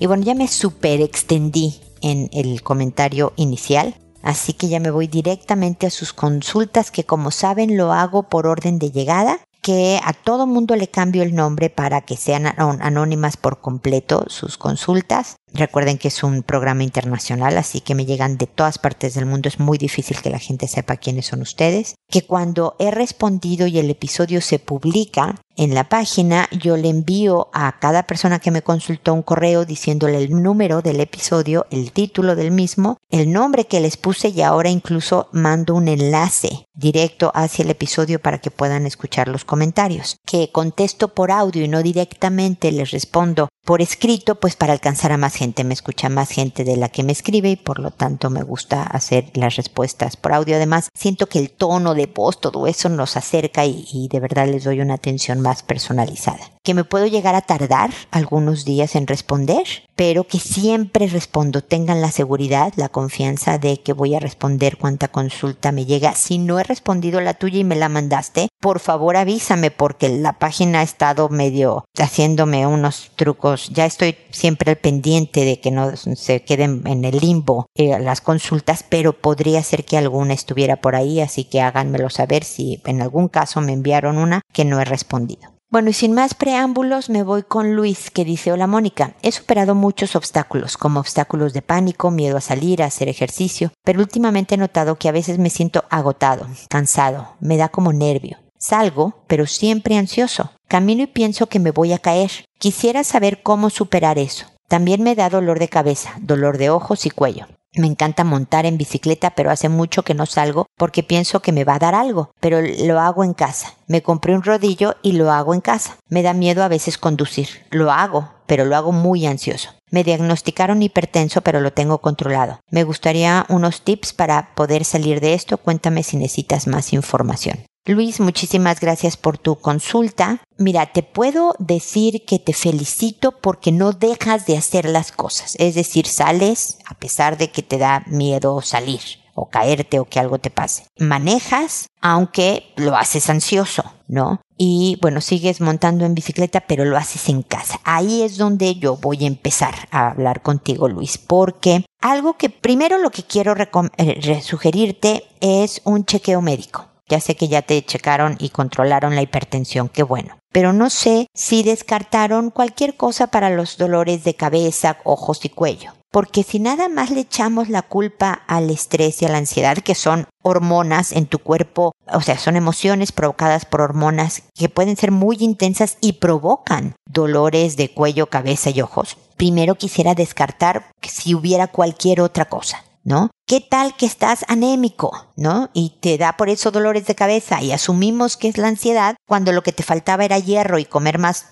Y 0.00 0.06
bueno, 0.06 0.24
ya 0.24 0.34
me 0.34 0.48
super 0.48 1.02
extendí 1.02 1.78
en 2.00 2.30
el 2.32 2.62
comentario 2.62 3.34
inicial, 3.36 3.94
así 4.22 4.54
que 4.54 4.68
ya 4.68 4.80
me 4.80 4.90
voy 4.90 5.06
directamente 5.06 5.86
a 5.86 5.90
sus 5.90 6.14
consultas 6.14 6.90
que 6.90 7.04
como 7.04 7.30
saben 7.30 7.76
lo 7.76 7.92
hago 7.92 8.22
por 8.24 8.46
orden 8.46 8.78
de 8.78 8.90
llegada 8.90 9.38
que 9.62 10.00
a 10.02 10.12
todo 10.12 10.46
mundo 10.46 10.76
le 10.76 10.88
cambio 10.88 11.22
el 11.22 11.34
nombre 11.34 11.70
para 11.70 12.00
que 12.00 12.16
sean 12.16 12.46
anónimas 12.46 13.36
por 13.36 13.60
completo 13.60 14.24
sus 14.28 14.56
consultas. 14.56 15.36
Recuerden 15.52 15.98
que 15.98 16.08
es 16.08 16.22
un 16.22 16.42
programa 16.42 16.84
internacional, 16.84 17.58
así 17.58 17.80
que 17.80 17.94
me 17.94 18.06
llegan 18.06 18.38
de 18.38 18.46
todas 18.46 18.78
partes 18.78 19.14
del 19.14 19.26
mundo. 19.26 19.48
Es 19.48 19.58
muy 19.58 19.78
difícil 19.78 20.20
que 20.22 20.30
la 20.30 20.38
gente 20.38 20.68
sepa 20.68 20.96
quiénes 20.96 21.26
son 21.26 21.42
ustedes. 21.42 21.96
Que 22.08 22.22
cuando 22.22 22.76
he 22.78 22.90
respondido 22.90 23.66
y 23.66 23.78
el 23.78 23.90
episodio 23.90 24.40
se 24.40 24.60
publica 24.60 25.36
en 25.56 25.74
la 25.74 25.88
página, 25.88 26.48
yo 26.52 26.76
le 26.76 26.88
envío 26.88 27.48
a 27.52 27.78
cada 27.80 28.04
persona 28.04 28.38
que 28.38 28.52
me 28.52 28.62
consultó 28.62 29.12
un 29.12 29.22
correo 29.22 29.64
diciéndole 29.64 30.18
el 30.18 30.30
número 30.42 30.82
del 30.82 31.00
episodio, 31.00 31.66
el 31.70 31.92
título 31.92 32.36
del 32.36 32.52
mismo, 32.52 32.96
el 33.10 33.32
nombre 33.32 33.66
que 33.66 33.80
les 33.80 33.96
puse 33.96 34.28
y 34.28 34.42
ahora 34.42 34.70
incluso 34.70 35.28
mando 35.32 35.74
un 35.74 35.88
enlace 35.88 36.64
directo 36.72 37.30
hacia 37.34 37.64
el 37.64 37.70
episodio 37.70 38.20
para 38.20 38.38
que 38.38 38.50
puedan 38.50 38.86
escuchar 38.86 39.28
los 39.28 39.44
comentarios. 39.50 40.20
Que 40.24 40.52
contesto 40.52 41.08
por 41.08 41.32
audio 41.32 41.64
y 41.64 41.68
no 41.68 41.82
directamente 41.82 42.70
les 42.70 42.92
respondo 42.92 43.48
por 43.70 43.82
escrito, 43.82 44.34
pues 44.34 44.56
para 44.56 44.72
alcanzar 44.72 45.12
a 45.12 45.16
más 45.16 45.36
gente. 45.36 45.62
Me 45.62 45.74
escucha 45.74 46.08
más 46.08 46.30
gente 46.30 46.64
de 46.64 46.76
la 46.76 46.88
que 46.88 47.04
me 47.04 47.12
escribe 47.12 47.50
y 47.50 47.54
por 47.54 47.78
lo 47.78 47.92
tanto 47.92 48.28
me 48.28 48.42
gusta 48.42 48.82
hacer 48.82 49.30
las 49.34 49.54
respuestas 49.54 50.16
por 50.16 50.32
audio. 50.32 50.56
Además, 50.56 50.88
siento 50.92 51.28
que 51.28 51.38
el 51.38 51.52
tono 51.52 51.94
de 51.94 52.06
voz, 52.06 52.40
todo 52.40 52.66
eso 52.66 52.88
nos 52.88 53.16
acerca 53.16 53.64
y, 53.66 54.08
de 54.10 54.18
verdad 54.18 54.48
les 54.48 54.64
doy 54.64 54.80
una 54.80 54.94
atención 54.94 55.40
más 55.40 55.62
personalizada. 55.62 56.50
Que 56.64 56.74
me 56.74 56.82
puedo 56.82 57.06
llegar 57.06 57.36
a 57.36 57.42
tardar 57.42 57.90
algunos 58.10 58.64
días 58.64 58.96
en 58.96 59.06
responder, 59.06 59.64
pero 59.94 60.24
que 60.24 60.40
siempre 60.40 61.06
respondo. 61.06 61.62
Tengan 61.62 62.00
la 62.00 62.10
seguridad, 62.10 62.72
la 62.74 62.88
confianza 62.88 63.58
de 63.58 63.80
que 63.80 63.92
voy 63.92 64.16
a 64.16 64.20
responder 64.20 64.78
cuanta 64.78 65.06
consulta 65.06 65.70
me 65.70 65.86
llega. 65.86 66.16
Si 66.16 66.38
no 66.38 66.58
he 66.58 66.64
respondido 66.64 67.20
la 67.20 67.34
tuya 67.34 67.60
y 67.60 67.64
me 67.64 67.76
la 67.76 67.88
mandaste, 67.88 68.48
por 68.60 68.80
favor 68.80 69.16
avísame 69.16 69.70
porque 69.70 70.08
la 70.08 70.34
página 70.34 70.80
ha 70.80 70.82
estado 70.82 71.28
medio 71.28 71.84
haciéndome 71.96 72.66
unos 72.66 73.12
trucos. 73.16 73.59
Ya 73.68 73.86
estoy 73.86 74.16
siempre 74.30 74.70
al 74.70 74.78
pendiente 74.78 75.44
de 75.44 75.60
que 75.60 75.70
no 75.70 75.96
se 75.96 76.42
queden 76.42 76.82
en 76.86 77.04
el 77.04 77.18
limbo 77.18 77.66
eh, 77.74 77.98
las 78.00 78.20
consultas, 78.20 78.84
pero 78.88 79.12
podría 79.12 79.62
ser 79.62 79.84
que 79.84 79.98
alguna 79.98 80.34
estuviera 80.34 80.76
por 80.76 80.96
ahí, 80.96 81.20
así 81.20 81.44
que 81.44 81.60
háganmelo 81.60 82.10
saber 82.10 82.44
si 82.44 82.80
en 82.86 83.02
algún 83.02 83.28
caso 83.28 83.60
me 83.60 83.72
enviaron 83.72 84.18
una 84.18 84.40
que 84.52 84.64
no 84.64 84.80
he 84.80 84.84
respondido. 84.84 85.50
Bueno, 85.72 85.90
y 85.90 85.92
sin 85.92 86.14
más 86.14 86.34
preámbulos 86.34 87.10
me 87.10 87.22
voy 87.22 87.44
con 87.44 87.76
Luis, 87.76 88.10
que 88.10 88.24
dice, 88.24 88.50
hola 88.50 88.66
Mónica, 88.66 89.14
he 89.22 89.30
superado 89.30 89.76
muchos 89.76 90.16
obstáculos, 90.16 90.76
como 90.76 90.98
obstáculos 90.98 91.52
de 91.52 91.62
pánico, 91.62 92.10
miedo 92.10 92.36
a 92.36 92.40
salir, 92.40 92.82
a 92.82 92.86
hacer 92.86 93.08
ejercicio, 93.08 93.70
pero 93.84 94.00
últimamente 94.00 94.56
he 94.56 94.58
notado 94.58 94.96
que 94.96 95.08
a 95.08 95.12
veces 95.12 95.38
me 95.38 95.48
siento 95.48 95.84
agotado, 95.88 96.48
cansado, 96.68 97.36
me 97.38 97.56
da 97.56 97.68
como 97.68 97.92
nervio. 97.92 98.38
Salgo, 98.60 99.24
pero 99.26 99.46
siempre 99.46 99.96
ansioso. 99.96 100.52
Camino 100.68 101.02
y 101.02 101.06
pienso 101.06 101.46
que 101.46 101.58
me 101.58 101.70
voy 101.70 101.94
a 101.94 101.98
caer. 101.98 102.30
Quisiera 102.58 103.04
saber 103.04 103.42
cómo 103.42 103.70
superar 103.70 104.18
eso. 104.18 104.46
También 104.68 105.02
me 105.02 105.14
da 105.14 105.30
dolor 105.30 105.58
de 105.58 105.68
cabeza, 105.68 106.12
dolor 106.20 106.58
de 106.58 106.68
ojos 106.68 107.06
y 107.06 107.10
cuello. 107.10 107.46
Me 107.74 107.86
encanta 107.86 108.22
montar 108.22 108.66
en 108.66 108.76
bicicleta, 108.76 109.30
pero 109.30 109.50
hace 109.50 109.70
mucho 109.70 110.02
que 110.02 110.12
no 110.12 110.26
salgo 110.26 110.66
porque 110.76 111.02
pienso 111.02 111.40
que 111.40 111.52
me 111.52 111.64
va 111.64 111.76
a 111.76 111.78
dar 111.78 111.94
algo, 111.94 112.32
pero 112.38 112.60
lo 112.60 113.00
hago 113.00 113.24
en 113.24 113.32
casa. 113.32 113.74
Me 113.86 114.02
compré 114.02 114.34
un 114.34 114.42
rodillo 114.42 114.96
y 115.02 115.12
lo 115.12 115.30
hago 115.30 115.54
en 115.54 115.62
casa. 115.62 115.96
Me 116.08 116.22
da 116.22 116.34
miedo 116.34 116.62
a 116.62 116.68
veces 116.68 116.98
conducir. 116.98 117.48
Lo 117.70 117.90
hago, 117.90 118.30
pero 118.46 118.66
lo 118.66 118.76
hago 118.76 118.92
muy 118.92 119.24
ansioso. 119.24 119.70
Me 119.90 120.04
diagnosticaron 120.04 120.82
hipertenso, 120.82 121.40
pero 121.40 121.60
lo 121.60 121.72
tengo 121.72 121.98
controlado. 121.98 122.60
Me 122.70 122.84
gustaría 122.84 123.46
unos 123.48 123.82
tips 123.82 124.12
para 124.12 124.54
poder 124.54 124.84
salir 124.84 125.20
de 125.20 125.32
esto. 125.34 125.56
Cuéntame 125.56 126.02
si 126.02 126.18
necesitas 126.18 126.66
más 126.66 126.92
información. 126.92 127.64
Luis, 127.86 128.20
muchísimas 128.20 128.78
gracias 128.78 129.16
por 129.16 129.38
tu 129.38 129.56
consulta. 129.56 130.42
Mira, 130.58 130.92
te 130.92 131.02
puedo 131.02 131.54
decir 131.58 132.26
que 132.26 132.38
te 132.38 132.52
felicito 132.52 133.32
porque 133.32 133.72
no 133.72 133.92
dejas 133.92 134.44
de 134.44 134.58
hacer 134.58 134.84
las 134.84 135.12
cosas. 135.12 135.56
Es 135.58 135.74
decir, 135.74 136.06
sales 136.06 136.76
a 136.84 136.94
pesar 136.94 137.38
de 137.38 137.50
que 137.50 137.62
te 137.62 137.78
da 137.78 138.04
miedo 138.06 138.60
salir 138.60 139.00
o 139.34 139.48
caerte 139.48 139.98
o 139.98 140.04
que 140.04 140.20
algo 140.20 140.38
te 140.38 140.50
pase. 140.50 140.84
Manejas, 140.98 141.88
aunque 142.02 142.74
lo 142.76 142.96
haces 142.96 143.30
ansioso, 143.30 143.84
¿no? 144.06 144.42
Y 144.58 144.98
bueno, 145.00 145.22
sigues 145.22 145.62
montando 145.62 146.04
en 146.04 146.14
bicicleta, 146.14 146.60
pero 146.60 146.84
lo 146.84 146.98
haces 146.98 147.30
en 147.30 147.42
casa. 147.42 147.80
Ahí 147.84 148.20
es 148.20 148.36
donde 148.36 148.74
yo 148.74 148.98
voy 148.98 149.24
a 149.24 149.26
empezar 149.26 149.74
a 149.90 150.10
hablar 150.10 150.42
contigo, 150.42 150.86
Luis, 150.86 151.16
porque 151.16 151.86
algo 152.02 152.36
que 152.36 152.50
primero 152.50 152.98
lo 152.98 153.10
que 153.10 153.22
quiero 153.22 153.54
eh, 153.96 154.42
sugerirte 154.42 155.24
es 155.40 155.80
un 155.84 156.04
chequeo 156.04 156.42
médico. 156.42 156.89
Ya 157.10 157.20
sé 157.20 157.34
que 157.34 157.48
ya 157.48 157.62
te 157.62 157.84
checaron 157.84 158.36
y 158.38 158.50
controlaron 158.50 159.16
la 159.16 159.22
hipertensión, 159.22 159.88
qué 159.88 160.04
bueno. 160.04 160.38
Pero 160.52 160.72
no 160.72 160.90
sé 160.90 161.26
si 161.34 161.64
descartaron 161.64 162.50
cualquier 162.50 162.96
cosa 162.96 163.26
para 163.26 163.50
los 163.50 163.76
dolores 163.76 164.22
de 164.22 164.34
cabeza, 164.34 164.98
ojos 165.02 165.44
y 165.44 165.48
cuello. 165.48 165.92
Porque 166.12 166.44
si 166.44 166.60
nada 166.60 166.88
más 166.88 167.10
le 167.10 167.20
echamos 167.20 167.68
la 167.68 167.82
culpa 167.82 168.42
al 168.46 168.70
estrés 168.70 169.22
y 169.22 169.26
a 169.26 169.28
la 169.28 169.38
ansiedad, 169.38 169.78
que 169.78 169.96
son 169.96 170.28
hormonas 170.42 171.10
en 171.10 171.26
tu 171.26 171.40
cuerpo, 171.40 171.94
o 172.12 172.20
sea, 172.20 172.38
son 172.38 172.54
emociones 172.54 173.10
provocadas 173.10 173.64
por 173.64 173.80
hormonas 173.80 174.44
que 174.54 174.68
pueden 174.68 174.96
ser 174.96 175.10
muy 175.10 175.36
intensas 175.40 175.98
y 176.00 176.14
provocan 176.14 176.94
dolores 177.06 177.76
de 177.76 177.92
cuello, 177.92 178.26
cabeza 178.26 178.70
y 178.70 178.82
ojos, 178.82 179.16
primero 179.36 179.74
quisiera 179.74 180.14
descartar 180.14 180.92
si 181.02 181.34
hubiera 181.34 181.66
cualquier 181.66 182.20
otra 182.20 182.44
cosa. 182.44 182.84
¿No? 183.04 183.30
¿Qué 183.46 183.60
tal 183.60 183.96
que 183.96 184.06
estás 184.06 184.44
anémico, 184.48 185.32
¿no? 185.36 185.70
Y 185.72 185.98
te 186.00 186.18
da 186.18 186.36
por 186.36 186.48
eso 186.48 186.70
dolores 186.70 187.06
de 187.06 187.14
cabeza 187.14 187.62
y 187.62 187.72
asumimos 187.72 188.36
que 188.36 188.48
es 188.48 188.58
la 188.58 188.68
ansiedad 188.68 189.16
cuando 189.26 189.52
lo 189.52 189.62
que 189.62 189.72
te 189.72 189.82
faltaba 189.82 190.24
era 190.24 190.38
hierro 190.38 190.78
y 190.78 190.84
comer 190.84 191.18
más 191.18 191.46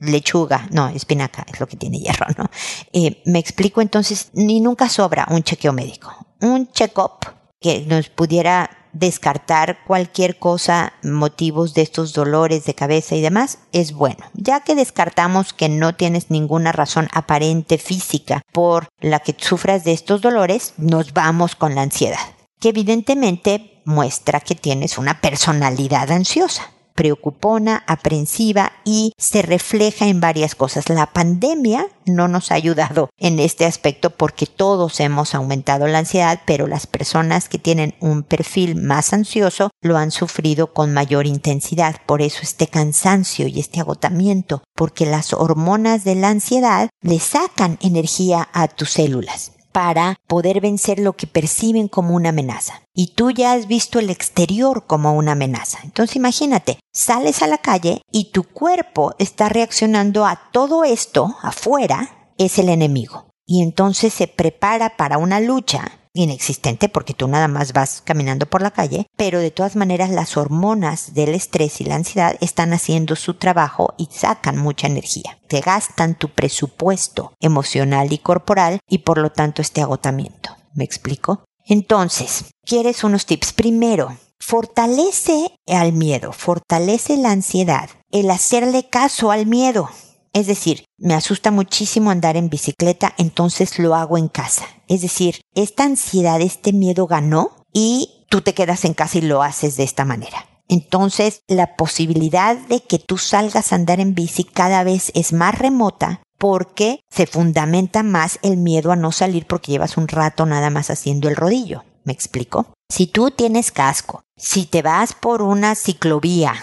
lechuga, 0.00 0.68
no, 0.70 0.88
espinaca 0.88 1.44
es 1.52 1.60
lo 1.60 1.66
que 1.66 1.76
tiene 1.76 1.98
hierro, 1.98 2.26
¿no? 2.38 2.50
Eh, 2.92 3.22
me 3.26 3.38
explico 3.38 3.80
entonces, 3.80 4.30
ni 4.32 4.60
nunca 4.60 4.88
sobra 4.88 5.26
un 5.30 5.42
chequeo 5.42 5.72
médico, 5.72 6.14
un 6.40 6.70
check-up 6.72 7.26
que 7.60 7.84
nos 7.86 8.08
pudiera 8.08 8.81
descartar 8.92 9.84
cualquier 9.86 10.38
cosa, 10.38 10.92
motivos 11.02 11.74
de 11.74 11.82
estos 11.82 12.12
dolores 12.12 12.64
de 12.64 12.74
cabeza 12.74 13.14
y 13.14 13.20
demás, 13.20 13.58
es 13.72 13.92
bueno. 13.92 14.24
Ya 14.34 14.60
que 14.60 14.74
descartamos 14.74 15.52
que 15.52 15.68
no 15.68 15.94
tienes 15.94 16.30
ninguna 16.30 16.72
razón 16.72 17.08
aparente 17.12 17.78
física 17.78 18.42
por 18.52 18.88
la 19.00 19.20
que 19.20 19.34
sufras 19.38 19.84
de 19.84 19.92
estos 19.92 20.20
dolores, 20.20 20.74
nos 20.76 21.12
vamos 21.12 21.56
con 21.56 21.74
la 21.74 21.82
ansiedad, 21.82 22.18
que 22.60 22.70
evidentemente 22.70 23.82
muestra 23.84 24.40
que 24.40 24.54
tienes 24.54 24.98
una 24.98 25.20
personalidad 25.20 26.10
ansiosa 26.10 26.70
preocupona, 26.94 27.84
aprensiva 27.86 28.72
y 28.84 29.12
se 29.18 29.42
refleja 29.42 30.06
en 30.06 30.20
varias 30.20 30.54
cosas. 30.54 30.88
La 30.88 31.06
pandemia 31.06 31.86
no 32.06 32.28
nos 32.28 32.50
ha 32.50 32.54
ayudado 32.54 33.10
en 33.18 33.38
este 33.38 33.64
aspecto 33.64 34.10
porque 34.10 34.46
todos 34.46 35.00
hemos 35.00 35.34
aumentado 35.34 35.86
la 35.86 35.98
ansiedad, 35.98 36.40
pero 36.46 36.66
las 36.66 36.86
personas 36.86 37.48
que 37.48 37.58
tienen 37.58 37.94
un 38.00 38.22
perfil 38.22 38.76
más 38.76 39.12
ansioso 39.12 39.70
lo 39.80 39.96
han 39.96 40.10
sufrido 40.10 40.72
con 40.72 40.92
mayor 40.92 41.26
intensidad. 41.26 41.96
Por 42.06 42.22
eso 42.22 42.40
este 42.42 42.66
cansancio 42.66 43.46
y 43.46 43.60
este 43.60 43.80
agotamiento, 43.80 44.62
porque 44.74 45.06
las 45.06 45.32
hormonas 45.32 46.04
de 46.04 46.14
la 46.14 46.28
ansiedad 46.28 46.88
le 47.00 47.18
sacan 47.20 47.78
energía 47.80 48.48
a 48.52 48.68
tus 48.68 48.90
células 48.90 49.52
para 49.72 50.16
poder 50.26 50.60
vencer 50.60 50.98
lo 50.98 51.14
que 51.14 51.26
perciben 51.26 51.88
como 51.88 52.14
una 52.14 52.28
amenaza. 52.28 52.81
Y 52.94 53.14
tú 53.14 53.30
ya 53.30 53.52
has 53.52 53.66
visto 53.66 53.98
el 53.98 54.10
exterior 54.10 54.86
como 54.86 55.14
una 55.14 55.32
amenaza. 55.32 55.78
Entonces 55.84 56.16
imagínate, 56.16 56.78
sales 56.92 57.42
a 57.42 57.46
la 57.46 57.58
calle 57.58 58.02
y 58.12 58.32
tu 58.32 58.44
cuerpo 58.44 59.14
está 59.18 59.48
reaccionando 59.48 60.26
a 60.26 60.50
todo 60.52 60.84
esto 60.84 61.36
afuera, 61.42 62.32
es 62.38 62.58
el 62.58 62.68
enemigo. 62.68 63.30
Y 63.46 63.62
entonces 63.62 64.12
se 64.12 64.28
prepara 64.28 64.96
para 64.96 65.18
una 65.18 65.40
lucha 65.40 65.98
inexistente 66.14 66.88
porque 66.88 67.14
tú 67.14 67.26
nada 67.28 67.48
más 67.48 67.72
vas 67.72 68.02
caminando 68.02 68.46
por 68.46 68.62
la 68.62 68.70
calle, 68.70 69.06
pero 69.16 69.40
de 69.40 69.50
todas 69.50 69.76
maneras 69.76 70.10
las 70.10 70.36
hormonas 70.36 71.14
del 71.14 71.34
estrés 71.34 71.80
y 71.80 71.84
la 71.84 71.96
ansiedad 71.96 72.36
están 72.40 72.72
haciendo 72.72 73.16
su 73.16 73.34
trabajo 73.34 73.94
y 73.96 74.08
sacan 74.10 74.58
mucha 74.58 74.86
energía. 74.86 75.38
Te 75.48 75.60
gastan 75.60 76.14
tu 76.14 76.28
presupuesto 76.28 77.32
emocional 77.40 78.12
y 78.12 78.18
corporal 78.18 78.80
y 78.88 78.98
por 78.98 79.18
lo 79.18 79.30
tanto 79.30 79.62
este 79.62 79.80
agotamiento. 79.80 80.56
¿Me 80.74 80.84
explico? 80.84 81.44
Entonces, 81.66 82.46
¿quieres 82.64 83.04
unos 83.04 83.26
tips? 83.26 83.52
Primero, 83.52 84.16
fortalece 84.38 85.54
al 85.66 85.92
miedo, 85.92 86.32
fortalece 86.32 87.16
la 87.16 87.30
ansiedad, 87.30 87.88
el 88.10 88.30
hacerle 88.30 88.88
caso 88.88 89.30
al 89.30 89.46
miedo. 89.46 89.88
Es 90.32 90.46
decir, 90.46 90.84
me 90.98 91.14
asusta 91.14 91.50
muchísimo 91.50 92.10
andar 92.10 92.36
en 92.36 92.48
bicicleta, 92.48 93.14
entonces 93.18 93.78
lo 93.78 93.94
hago 93.94 94.16
en 94.16 94.28
casa. 94.28 94.66
Es 94.88 95.02
decir, 95.02 95.40
esta 95.54 95.84
ansiedad, 95.84 96.40
este 96.40 96.72
miedo 96.72 97.06
ganó 97.06 97.64
y 97.72 98.24
tú 98.30 98.40
te 98.40 98.54
quedas 98.54 98.84
en 98.84 98.94
casa 98.94 99.18
y 99.18 99.22
lo 99.22 99.42
haces 99.42 99.76
de 99.76 99.84
esta 99.84 100.04
manera. 100.04 100.46
Entonces, 100.68 101.42
la 101.48 101.76
posibilidad 101.76 102.56
de 102.56 102.80
que 102.80 102.98
tú 102.98 103.18
salgas 103.18 103.72
a 103.72 103.76
andar 103.76 104.00
en 104.00 104.14
bici 104.14 104.44
cada 104.44 104.84
vez 104.84 105.12
es 105.14 105.34
más 105.34 105.58
remota 105.58 106.22
porque 106.42 107.04
se 107.08 107.28
fundamenta 107.28 108.02
más 108.02 108.40
el 108.42 108.56
miedo 108.56 108.90
a 108.90 108.96
no 108.96 109.12
salir 109.12 109.46
porque 109.46 109.70
llevas 109.70 109.96
un 109.96 110.08
rato 110.08 110.44
nada 110.44 110.70
más 110.70 110.90
haciendo 110.90 111.28
el 111.28 111.36
rodillo. 111.36 111.84
¿Me 112.02 112.12
explico? 112.12 112.66
Si 112.90 113.06
tú 113.06 113.30
tienes 113.30 113.70
casco, 113.70 114.24
si 114.36 114.66
te 114.66 114.82
vas 114.82 115.14
por 115.14 115.40
una 115.40 115.76
ciclovía 115.76 116.54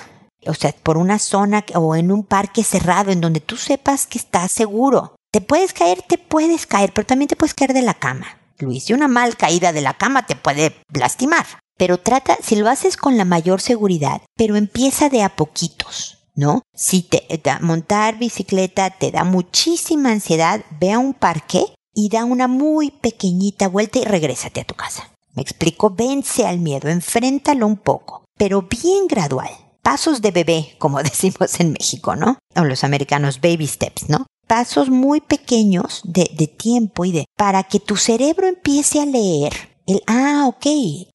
o 0.45 0.53
sea, 0.53 0.73
por 0.83 0.97
una 0.97 1.17
zona 1.17 1.63
o 1.75 1.95
en 1.95 2.11
un 2.11 2.25
parque 2.25 2.65
cerrado 2.65 3.11
en 3.11 3.21
donde 3.21 3.39
tú 3.39 3.55
sepas 3.55 4.05
que 4.05 4.17
estás 4.17 4.51
seguro. 4.51 5.15
Te 5.31 5.39
puedes 5.39 5.71
caer, 5.71 6.01
te 6.01 6.17
puedes 6.17 6.65
caer, 6.65 6.91
pero 6.93 7.07
también 7.07 7.29
te 7.29 7.37
puedes 7.37 7.53
caer 7.53 7.73
de 7.73 7.81
la 7.81 7.93
cama. 7.93 8.37
Luis, 8.57 8.89
y 8.89 8.93
una 8.93 9.07
mal 9.07 9.37
caída 9.37 9.71
de 9.71 9.81
la 9.81 9.93
cama 9.93 10.25
te 10.25 10.35
puede 10.35 10.75
lastimar. 10.93 11.45
Pero 11.77 11.99
trata, 11.99 12.37
si 12.41 12.57
lo 12.57 12.67
haces 12.69 12.97
con 12.97 13.17
la 13.17 13.23
mayor 13.23 13.61
seguridad, 13.61 14.21
pero 14.35 14.57
empieza 14.57 15.07
de 15.07 15.23
a 15.23 15.37
poquitos, 15.37 16.18
¿no? 16.39 16.63
Si 16.73 17.03
te 17.03 17.27
montar 17.61 18.17
bicicleta 18.17 18.89
te 18.89 19.11
da 19.11 19.23
muchísima 19.23 20.11
ansiedad, 20.11 20.63
ve 20.79 20.91
a 20.93 20.99
un 20.99 21.13
parque 21.13 21.65
y 21.93 22.09
da 22.09 22.25
una 22.25 22.47
muy 22.47 22.91
pequeñita 22.91 23.67
vuelta 23.67 23.99
y 23.99 24.05
regrésate 24.05 24.61
a 24.61 24.65
tu 24.65 24.73
casa. 24.73 25.11
Me 25.33 25.41
explico, 25.41 25.91
vence 25.91 26.47
al 26.47 26.59
miedo, 26.59 26.89
enfréntalo 26.89 27.67
un 27.67 27.77
poco, 27.77 28.23
pero 28.37 28.63
bien 28.63 29.07
gradual 29.07 29.51
pasos 29.81 30.21
de 30.21 30.31
bebé, 30.31 30.75
como 30.77 31.01
decimos 31.03 31.59
en 31.59 31.71
México, 31.71 32.15
¿no? 32.15 32.37
O 32.55 32.63
los 32.63 32.83
americanos 32.83 33.41
baby 33.41 33.67
steps, 33.67 34.09
¿no? 34.09 34.25
Pasos 34.47 34.89
muy 34.89 35.21
pequeños 35.21 36.01
de, 36.03 36.29
de 36.35 36.47
tiempo 36.47 37.05
y 37.05 37.11
de 37.11 37.25
para 37.37 37.63
que 37.63 37.79
tu 37.79 37.95
cerebro 37.95 38.47
empiece 38.47 38.99
a 38.99 39.05
leer 39.05 39.53
el, 39.89 40.03
ah, 40.05 40.45
ok, 40.47 40.65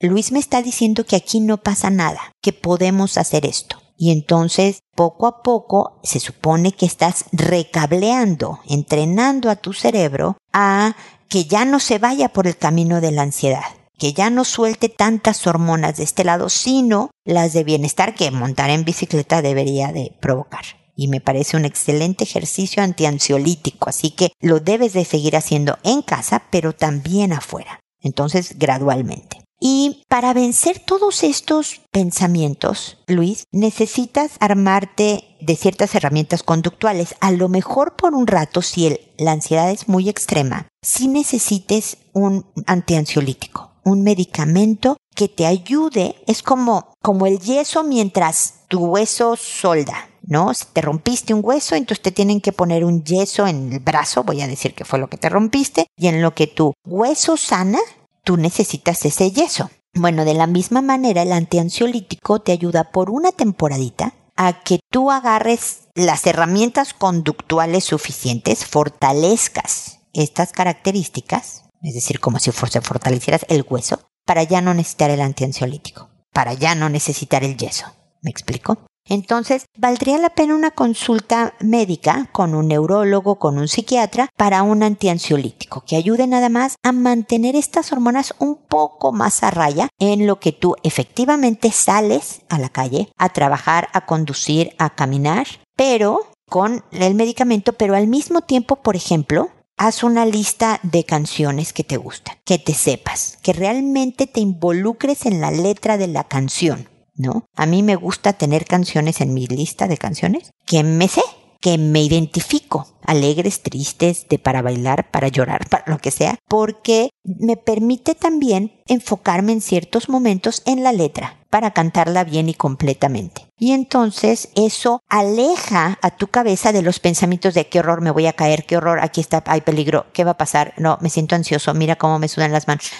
Luis 0.00 0.33
me 0.33 0.40
está 0.40 0.61
diciendo 0.61 1.07
que 1.07 1.14
aquí 1.14 1.38
no 1.38 1.59
pasa 1.59 1.90
nada, 1.90 2.33
que 2.43 2.52
podemos 2.52 3.19
hacer 3.19 3.47
esto. 3.47 3.84
Y 3.96 4.10
entonces, 4.10 4.80
poco 4.94 5.26
a 5.26 5.42
poco, 5.42 6.00
se 6.02 6.20
supone 6.20 6.72
que 6.72 6.86
estás 6.86 7.26
recableando, 7.32 8.60
entrenando 8.68 9.50
a 9.50 9.56
tu 9.56 9.72
cerebro 9.72 10.36
a 10.52 10.96
que 11.28 11.44
ya 11.44 11.64
no 11.64 11.80
se 11.80 11.98
vaya 11.98 12.28
por 12.30 12.46
el 12.46 12.56
camino 12.56 13.00
de 13.00 13.12
la 13.12 13.22
ansiedad 13.22 13.64
que 13.98 14.12
ya 14.12 14.30
no 14.30 14.44
suelte 14.44 14.88
tantas 14.88 15.46
hormonas 15.46 15.96
de 15.96 16.04
este 16.04 16.24
lado, 16.24 16.48
sino 16.48 17.10
las 17.24 17.52
de 17.52 17.64
bienestar 17.64 18.14
que 18.14 18.30
montar 18.30 18.70
en 18.70 18.84
bicicleta 18.84 19.42
debería 19.42 19.92
de 19.92 20.16
provocar. 20.20 20.64
Y 20.96 21.08
me 21.08 21.20
parece 21.20 21.56
un 21.56 21.64
excelente 21.64 22.24
ejercicio 22.24 22.82
antiansiolítico, 22.82 23.88
así 23.88 24.10
que 24.10 24.32
lo 24.40 24.60
debes 24.60 24.92
de 24.92 25.04
seguir 25.04 25.36
haciendo 25.36 25.78
en 25.82 26.02
casa, 26.02 26.44
pero 26.50 26.72
también 26.72 27.32
afuera. 27.32 27.80
Entonces, 28.00 28.58
gradualmente. 28.58 29.43
Y 29.66 30.04
para 30.09 30.35
vencer 30.35 30.78
todos 30.78 31.23
estos 31.23 31.80
pensamientos, 31.90 32.99
Luis, 33.06 33.44
necesitas 33.50 34.33
armarte 34.38 35.25
de 35.40 35.56
ciertas 35.56 35.94
herramientas 35.94 36.42
conductuales. 36.42 37.14
A 37.21 37.30
lo 37.30 37.49
mejor 37.49 37.97
por 37.97 38.14
un 38.14 38.26
rato, 38.26 38.61
si 38.61 38.94
la 39.16 39.33
ansiedad 39.33 39.71
es 39.71 39.88
muy 39.88 40.11
extrema, 40.11 40.68
si 40.83 41.09
necesites 41.09 41.97
un 42.12 42.44
antiansiolítico 42.66 43.71
un 43.85 44.02
medicamento 44.02 44.97
que 45.14 45.28
te 45.28 45.47
ayude, 45.47 46.16
es 46.26 46.42
como, 46.42 46.94
como 47.02 47.26
el 47.26 47.38
yeso 47.38 47.85
mientras 47.85 48.54
tu 48.68 48.87
hueso 48.87 49.37
solda. 49.37 50.09
¿no? 50.26 50.54
Si 50.54 50.64
te 50.73 50.80
rompiste 50.80 51.35
un 51.35 51.40
hueso, 51.44 51.75
entonces 51.75 52.02
te 52.02 52.11
tienen 52.11 52.40
que 52.40 52.52
poner 52.52 52.85
un 52.85 53.04
yeso 53.04 53.47
en 53.47 53.73
el 53.75 53.80
brazo, 53.80 54.25
voy 54.25 54.40
a 54.40 54.47
decir 54.47 54.75
que 54.75 54.87
fue 54.87 54.99
lo 54.99 55.09
que 55.09 55.18
te 55.18 55.28
rompiste, 55.28 55.87
y 55.99 56.09
en 56.09 56.23
lo 56.23 56.35
que 56.35 56.47
tu 56.47 56.73
hueso 56.87 57.37
sana, 57.37 57.78
tú 58.25 58.37
necesitas 58.37 59.04
ese 59.04 59.31
yeso. 59.31 59.71
Bueno, 59.95 60.25
de 60.25 60.35
la 60.35 60.47
misma 60.47 60.83
manera, 60.83 61.23
el 61.23 61.33
antiansiolítico 61.33 62.40
te 62.40 62.52
ayuda 62.52 62.90
por 62.90 63.11
una 63.11 63.31
temporadita 63.31 64.14
a 64.37 64.62
que 64.64 64.81
tú 64.90 65.11
agarres 65.11 65.88
las 65.95 66.26
herramientas 66.26 66.95
conductuales 66.95 67.85
suficientes, 67.85 68.66
fortalezcas 68.66 70.00
estas 70.12 70.52
características, 70.52 71.64
es 71.83 71.95
decir, 71.95 72.19
como 72.19 72.40
si 72.40 72.50
fortalecieras 72.50 73.47
el 73.49 73.64
hueso, 73.69 74.00
para 74.26 74.43
ya 74.43 74.61
no 74.61 74.75
necesitar 74.75 75.11
el 75.11 75.21
antiansiolítico, 75.21 76.11
para 76.33 76.54
ya 76.54 76.75
no 76.75 76.88
necesitar 76.88 77.45
el 77.45 77.57
yeso. 77.57 77.87
¿Me 78.23 78.31
explico? 78.31 78.78
Entonces, 79.06 79.66
valdría 79.76 80.18
la 80.18 80.30
pena 80.30 80.54
una 80.54 80.70
consulta 80.70 81.54
médica 81.61 82.28
con 82.32 82.54
un 82.54 82.68
neurólogo, 82.68 83.38
con 83.38 83.58
un 83.58 83.68
psiquiatra, 83.68 84.30
para 84.37 84.62
un 84.62 84.82
antiansiolítico 84.82 85.84
que 85.87 85.96
ayude 85.96 86.26
nada 86.26 86.49
más 86.49 86.76
a 86.82 86.92
mantener 86.92 87.56
estas 87.56 87.92
hormonas 87.92 88.34
un 88.38 88.56
poco 88.56 89.12
más 89.12 89.42
a 89.42 89.50
raya 89.50 89.88
en 89.99 90.26
lo 90.26 90.40
que 90.40 90.52
tú 90.52 90.76
efectivamente 90.82 91.70
sales 91.70 92.42
a 92.49 92.58
la 92.58 92.68
calle 92.68 93.08
a 93.16 93.28
trabajar, 93.28 93.88
a 93.92 94.06
conducir, 94.06 94.75
a 94.78 94.90
caminar, 94.90 95.46
pero 95.76 96.20
con 96.49 96.84
el 96.92 97.14
medicamento, 97.14 97.73
pero 97.73 97.94
al 97.96 98.06
mismo 98.06 98.42
tiempo, 98.42 98.76
por 98.76 98.96
ejemplo, 98.96 99.50
haz 99.76 100.04
una 100.04 100.25
lista 100.25 100.78
de 100.82 101.04
canciones 101.04 101.73
que 101.73 101.84
te 101.84 101.96
gustan, 101.96 102.37
que 102.44 102.58
te 102.58 102.75
sepas, 102.75 103.38
que 103.42 103.52
realmente 103.52 104.26
te 104.26 104.40
involucres 104.40 105.26
en 105.26 105.40
la 105.40 105.50
letra 105.50 105.96
de 105.99 106.06
la 106.06 106.25
canción, 106.25 106.88
¿no? 107.16 107.47
A 107.56 107.66
mí 107.66 107.83
me 107.83 107.97
gusta 107.97 108.33
tener 108.33 108.64
canciones 108.64 109.21
en 109.21 109.35
mi 109.35 109.47
lista 109.47 109.88
de 109.88 109.99
canciones 109.99 110.52
que 110.66 110.83
me 110.83 111.09
sé, 111.09 111.23
que 111.61 111.78
me 111.78 112.02
identifico, 112.02 112.87
alegres, 113.06 113.62
tristes, 113.62 114.28
de 114.28 114.38
para 114.38 114.61
bailar, 114.61 115.11
para 115.11 115.28
llorar, 115.28 115.66
para 115.71 115.85
lo 115.87 115.99
que 115.99 116.11
sea, 116.11 116.37
porque 116.49 117.11
me 117.25 117.56
permite 117.56 118.14
también 118.14 118.83
enfocarme 118.87 119.52
en 119.52 119.61
ciertos 119.61 120.09
momentos 120.09 120.62
en 120.66 120.83
la 120.83 120.92
letra 120.92 121.38
para 121.49 121.71
cantarla 121.71 122.25
bien 122.25 122.49
y 122.49 122.54
completamente. 122.54 123.47
Y 123.56 123.73
entonces 123.73 124.50
eso 124.56 125.00
aleja 125.09 125.99
a 126.02 126.11
tu 126.16 126.26
cabeza 126.26 126.73
de 126.73 126.83
los 126.83 126.99
pensamientos 126.99 127.54
de 127.54 127.68
qué 127.68 127.78
horror 127.78 128.00
me 128.00 128.11
voy 128.11 128.26
a 128.26 128.33
caer, 128.33 128.66
qué 128.66 128.76
horror, 128.76 128.99
aquí 129.00 129.21
está, 129.21 129.42
hay 129.47 129.61
peligro, 129.61 130.06
qué 130.12 130.25
va 130.25 130.33
a 130.33 130.37
pasar, 130.37 130.75
no, 130.76 130.99
me 131.00 131.11
siento 131.11 131.37
ansioso, 131.37 131.73
mira 131.73 131.97
cómo 131.97 132.18
me 132.18 132.28
sudan 132.28 132.52
las 132.52 132.66
manos 132.66 132.90